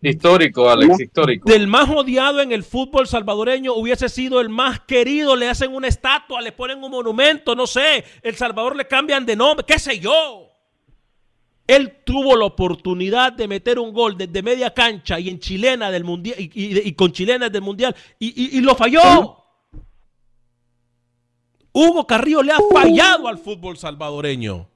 [0.00, 1.50] Histórico, Alex, histórico.
[1.50, 5.34] Del más odiado en el fútbol salvadoreño hubiese sido el más querido.
[5.34, 8.04] Le hacen una estatua, le ponen un monumento, no sé.
[8.22, 10.48] El Salvador le cambian de nombre, qué sé yo.
[11.66, 16.04] Él tuvo la oportunidad de meter un gol desde media cancha y en chilena del
[16.04, 19.36] mundial y, y, y con chilenas del mundial y, y, lo falló.
[21.72, 24.68] Hugo Carrillo le ha fallado al fútbol salvadoreño.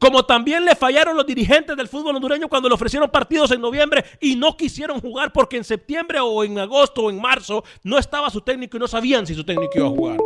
[0.00, 4.02] Como también le fallaron los dirigentes del fútbol hondureño cuando le ofrecieron partidos en noviembre
[4.18, 8.30] y no quisieron jugar porque en septiembre o en agosto o en marzo no estaba
[8.30, 10.16] su técnico y no sabían si su técnico iba a jugar.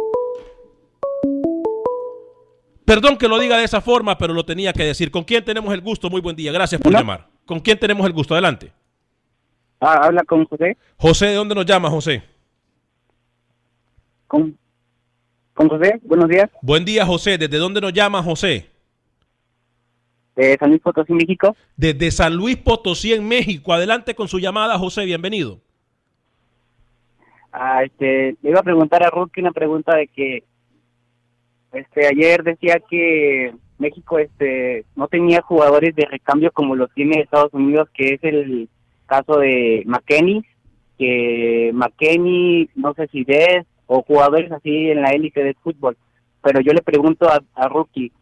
[2.84, 5.10] Perdón que lo diga de esa forma, pero lo tenía que decir.
[5.10, 6.08] ¿Con quién tenemos el gusto?
[6.08, 6.52] Muy buen día.
[6.52, 7.26] Gracias por llamar.
[7.44, 8.34] ¿Con quién tenemos el gusto?
[8.34, 8.70] Adelante.
[9.80, 10.76] Ah, habla con José.
[10.96, 12.22] José, ¿de dónde nos llama, José?
[14.28, 14.56] Con,
[15.52, 16.48] con José, buenos días.
[16.62, 17.38] Buen día, José.
[17.38, 18.73] ¿Desde dónde nos llama, José?
[20.36, 21.56] De San Luis Potosí, México.
[21.76, 23.72] Desde San Luis Potosí, en México.
[23.72, 25.04] Adelante con su llamada, José.
[25.04, 25.60] Bienvenido.
[27.52, 30.42] Ah, este, le iba a preguntar a Ruki una pregunta de que
[31.72, 37.52] este ayer decía que México este no tenía jugadores de recambio como lo tiene Estados
[37.52, 38.68] Unidos que es el
[39.06, 40.44] caso de McKenny
[40.98, 45.96] que McKenny no sé si es o jugadores así en la élite del fútbol
[46.42, 48.12] pero yo le pregunto a, a Rookie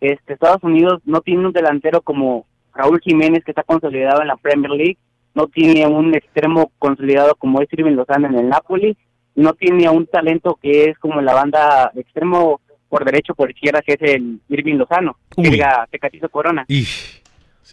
[0.00, 4.36] este Estados Unidos no tiene un delantero como Raúl Jiménez que está consolidado en la
[4.36, 4.98] Premier League
[5.34, 8.96] no tiene un extremo consolidado como es Irving Lozano en el Napoli
[9.34, 13.94] no tiene un talento que es como la banda extremo por derecho por izquierda que
[13.94, 16.64] es el Irving Lozano, que diga Tecatizo Corona.
[16.68, 16.84] Sí.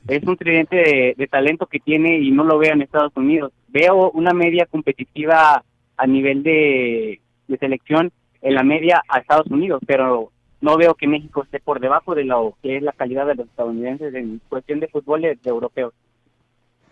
[0.08, 3.52] Es un tridente de, de, talento que tiene y no lo veo en Estados Unidos.
[3.68, 5.64] Veo una media competitiva
[5.98, 8.12] a nivel de, de selección
[8.42, 12.24] en la media a Estados Unidos, pero no veo que México esté por debajo de
[12.26, 15.94] lo que es la calidad de los estadounidenses en cuestión de fútbol de, de europeos.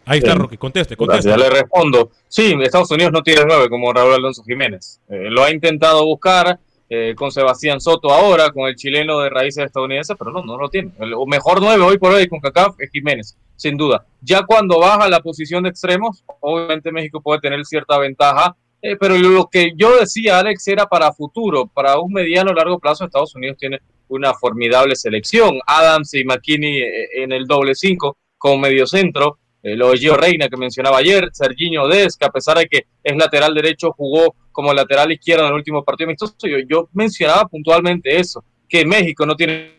[0.07, 1.29] Ahí está, Rocky, conteste, conteste.
[1.29, 2.11] Ya le respondo.
[2.27, 5.01] Sí, Estados Unidos no tiene nueve como Raúl Alonso Jiménez.
[5.09, 9.65] Eh, lo ha intentado buscar eh, con Sebastián Soto ahora, con el chileno de raíces
[9.65, 10.91] estadounidenses, pero no, no lo tiene.
[10.99, 14.05] El mejor nueve hoy por hoy con CACAF es Jiménez, sin duda.
[14.21, 18.55] Ya cuando baja la posición de extremos, obviamente México puede tener cierta ventaja,
[18.91, 23.05] eh, pero lo que yo decía, Alex, era para futuro, para un mediano largo plazo,
[23.05, 25.59] Estados Unidos tiene una formidable selección.
[25.65, 26.83] Adams y McKinney
[27.15, 31.27] en el doble cinco como medio centro eh, lo de Gio Reina que mencionaba ayer,
[31.33, 35.49] Serginho Des, que a pesar de que es lateral derecho, jugó como lateral izquierdo en
[35.49, 36.35] el último partido amistoso.
[36.43, 39.73] Yo, yo mencionaba puntualmente eso, que México no tiene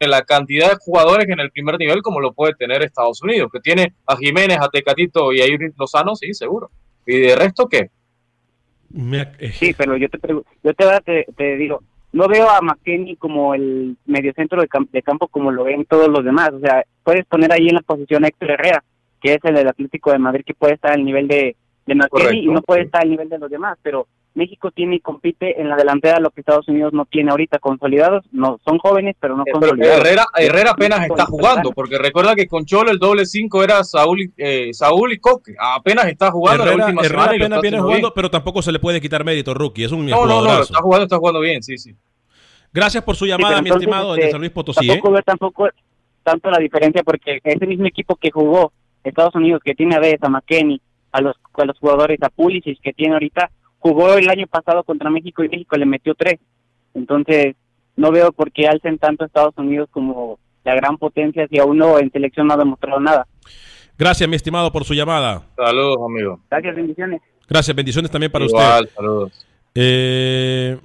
[0.00, 3.60] la cantidad de jugadores en el primer nivel como lo puede tener Estados Unidos, que
[3.60, 6.72] tiene a Jiménez, a Tecatito y a Irving Lozano, sí, seguro.
[7.06, 7.90] ¿Y de resto qué?
[9.38, 11.82] Eh, Sí, pero yo te, pregu- yo te, te, te digo,
[12.12, 16.08] no veo a McKenny como el mediocentro de, cam- de campo como lo ven todos
[16.08, 16.50] los demás.
[16.52, 18.84] O sea, puedes poner ahí en la posición a Héctor Herrera,
[19.20, 21.54] que es el del Atlético de Madrid, que puede estar al nivel de,
[21.86, 24.06] de McKenny y no puede estar al nivel de los demás, pero
[24.38, 28.24] México tiene y compite en la delantera lo que Estados Unidos no tiene ahorita consolidados,
[28.32, 29.98] no son jóvenes, pero no Eh, Pero consolidados.
[29.98, 33.84] Herrera, Herrera apenas está es jugando, porque recuerda que con Cholo el doble cinco era
[33.84, 35.54] Saúl, y- eh, Saúl y Coque.
[35.58, 38.12] Apenas está jugando la Herrera, última Herrera semana y lo apenas viene jugando, bien.
[38.14, 39.84] pero tampoco se le puede quitar mérito, Rookie.
[39.84, 41.94] Es un No, no, no, está jugando, está jugando bien, sí, sí.
[42.72, 44.84] Gracias por su Sí, llamada, mi estimado, este, desde San Luis Potosí.
[44.84, 44.88] ¿eh?
[44.88, 45.68] Tampoco veo tampoco
[46.22, 48.72] tanto la diferencia porque ese mismo equipo que jugó
[49.02, 50.80] Estados Unidos, que tiene a Vez, a McKenny,
[51.12, 55.10] a los, a los jugadores, a Pulisic que tiene ahorita, jugó el año pasado contra
[55.10, 56.38] México y México le metió tres.
[56.94, 57.54] Entonces,
[57.96, 61.78] no veo por qué alcen tanto a Estados Unidos como la gran potencia si aún
[61.78, 63.26] no en selección no ha demostrado nada.
[63.96, 65.42] Gracias, mi estimado, por su llamada.
[65.56, 66.40] Saludos, amigo.
[66.50, 67.20] Gracias, bendiciones.
[67.48, 68.94] Gracias, bendiciones también para Igual, usted.
[68.94, 69.46] saludos.
[69.74, 70.78] Eh,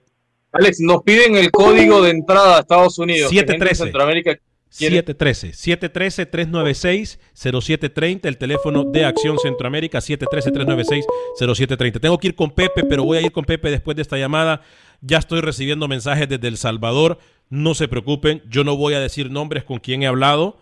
[0.52, 3.30] Alex, nos piden el código de entrada a Estados Unidos.
[3.30, 3.84] que gente en 713.
[3.84, 4.38] Centroamérica
[4.78, 11.06] quiere- 713 713 396 0730 el teléfono de Acción Centroamérica 713 396
[11.38, 14.18] 0730 tengo que ir con Pepe pero voy a ir con Pepe después de esta
[14.18, 14.62] llamada
[15.02, 17.20] ya estoy recibiendo mensajes desde El Salvador
[17.50, 20.58] no se preocupen yo no voy a decir nombres con quien he hablado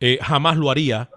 [0.00, 1.10] eh, jamás lo haría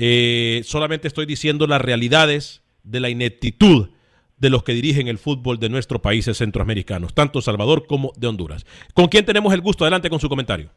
[0.00, 3.88] Eh, solamente estoy diciendo las realidades de la ineptitud
[4.36, 8.64] de los que dirigen el fútbol de nuestros países centroamericanos, tanto Salvador como de Honduras.
[8.94, 9.82] ¿Con quién tenemos el gusto?
[9.84, 10.70] Adelante con su comentario.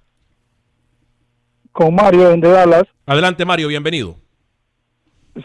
[1.72, 2.84] Con Mario de Dallas.
[3.06, 4.16] Adelante, Mario, bienvenido.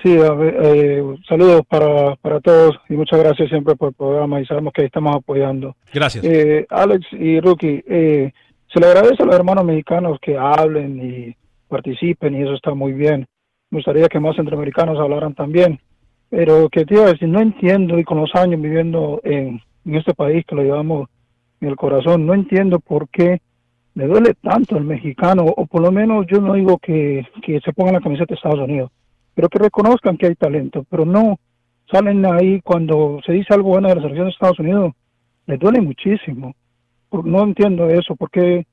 [0.03, 4.72] Sí, eh, saludos para, para todos y muchas gracias siempre por el programa y sabemos
[4.72, 5.77] que ahí estamos apoyando.
[5.95, 6.24] Gracias.
[6.24, 8.33] Eh, Alex y Rookie, eh,
[8.72, 11.37] se le agradece a los hermanos mexicanos que hablen y
[11.68, 13.27] participen y eso está muy bien.
[13.70, 15.81] Me gustaría que más centroamericanos hablaran también.
[16.29, 19.95] Pero que te iba a decir, no entiendo y con los años viviendo en, en
[19.95, 21.09] este país que lo llevamos
[21.61, 23.41] en el corazón, no entiendo por qué
[23.97, 27.72] le duele tanto al mexicano, o por lo menos yo no digo que, que se
[27.72, 28.90] pongan la camiseta de Estados Unidos,
[29.34, 31.38] pero que reconozcan que hay talento, pero no
[31.90, 34.92] salen ahí cuando se dice algo bueno de la selección de Estados Unidos,
[35.47, 36.55] les duele muchísimo.
[37.11, 38.66] No entiendo eso, porque,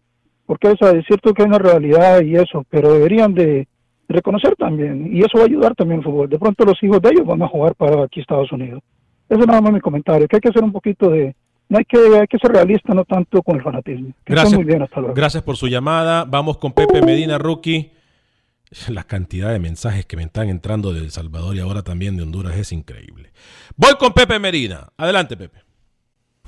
[0.46, 3.66] porque o sea, es cierto que hay una realidad y eso, pero deberían de
[4.10, 6.30] reconocer también, y eso va a ayudar también al fútbol.
[6.30, 8.84] De pronto los hijos de ellos van a jugar para aquí Estados Unidos.
[9.30, 11.34] Eso nada más mi comentario, que hay que hacer un poquito de,
[11.74, 14.14] no hay que, hay que ser realista, no tanto con el fanatismo.
[14.24, 14.54] Que Gracias.
[14.54, 15.16] estén muy bien, hasta luego.
[15.16, 16.24] Gracias por su llamada.
[16.24, 17.92] Vamos con Pepe Medina, rookie.
[18.90, 22.24] La cantidad de mensajes que me están entrando de El Salvador y ahora también de
[22.24, 23.32] Honduras es increíble.
[23.76, 24.90] Voy con Pepe Medina.
[24.98, 25.60] Adelante, Pepe.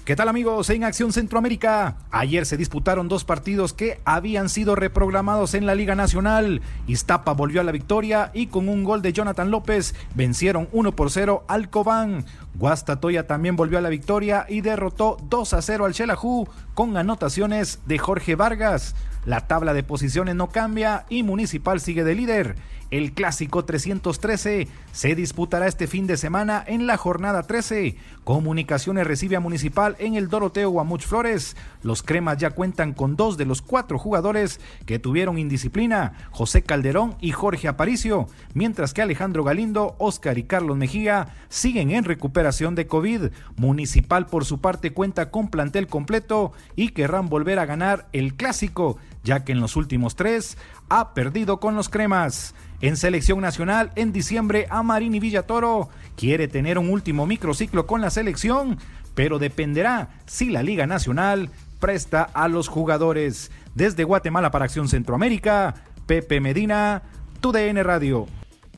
[0.06, 1.98] ¿Qué tal amigos en Acción Centroamérica?
[2.12, 6.62] Ayer se disputaron dos partidos que habían sido reprogramados en la Liga Nacional.
[6.86, 11.10] Iztapa volvió a la victoria y con un gol de Jonathan López vencieron 1 por
[11.10, 12.24] 0 al Cobán.
[12.54, 17.80] Guastatoya también volvió a la victoria y derrotó 2 a 0 al Xelajú con anotaciones
[17.88, 18.94] de Jorge Vargas.
[19.26, 22.56] La tabla de posiciones no cambia y Municipal sigue de líder.
[22.96, 27.98] El clásico 313 se disputará este fin de semana en la jornada 13.
[28.24, 31.58] Comunicaciones recibe a Municipal en el Doroteo Guamuch Flores.
[31.84, 37.18] Los cremas ya cuentan con dos de los cuatro jugadores que tuvieron indisciplina, José Calderón
[37.20, 42.88] y Jorge Aparicio, mientras que Alejandro Galindo, Oscar y Carlos Mejía siguen en recuperación de
[42.88, 43.24] COVID.
[43.58, 48.96] Municipal por su parte cuenta con plantel completo y querrán volver a ganar el clásico,
[49.26, 52.56] ya que en los últimos tres ha perdido con los cremas.
[52.82, 58.78] En selección nacional, en diciembre, Amarini Villatoro quiere tener un último microciclo con la selección,
[59.14, 61.50] pero dependerá si la Liga Nacional
[61.80, 63.52] presta a los jugadores.
[63.74, 67.04] Desde Guatemala para Acción Centroamérica, Pepe Medina,
[67.42, 68.28] TUDN Radio.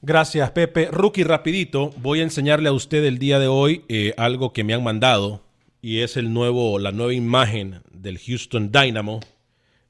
[0.01, 0.89] Gracias, Pepe.
[0.91, 4.73] Rookie, rapidito, voy a enseñarle a usted el día de hoy eh, algo que me
[4.73, 5.41] han mandado
[5.81, 9.19] y es el nuevo, la nueva imagen del Houston Dynamo.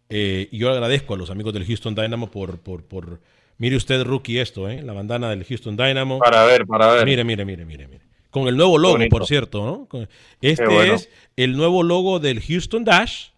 [0.09, 3.19] Eh, y yo agradezco a los amigos del Houston Dynamo por, por, por...
[3.59, 4.81] Mire usted, Rookie, esto, ¿eh?
[4.83, 6.19] La bandana del Houston Dynamo.
[6.19, 7.05] Para ver, para ver.
[7.05, 8.01] Mire, mire, mire, mire, mire.
[8.29, 9.99] Con el nuevo logo, por cierto, ¿no?
[10.41, 10.93] Este bueno.
[10.93, 13.29] es el nuevo logo del Houston Dash.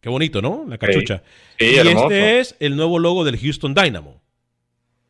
[0.00, 0.64] Qué bonito, ¿no?
[0.68, 1.22] La cachucha.
[1.58, 2.04] Sí, y hermoso.
[2.10, 4.20] este es el nuevo logo del Houston Dynamo.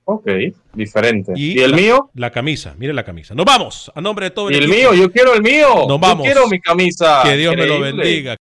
[0.04, 0.26] Ok,
[0.74, 1.32] diferente.
[1.36, 2.10] ¿Y, Y el la- mío?
[2.14, 3.34] La camisa, mire la camisa.
[3.34, 4.76] Nos vamos, a nombre de todo ¿Y el equipo.
[4.92, 4.94] mío?
[4.94, 5.86] Yo quiero el mío.
[5.86, 6.26] Nos vamos.
[6.26, 7.20] Yo quiero mi camisa.
[7.24, 8.36] Que Dios me lo bendiga.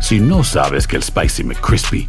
[0.00, 2.08] Si no sabes que el Spicy McCrispy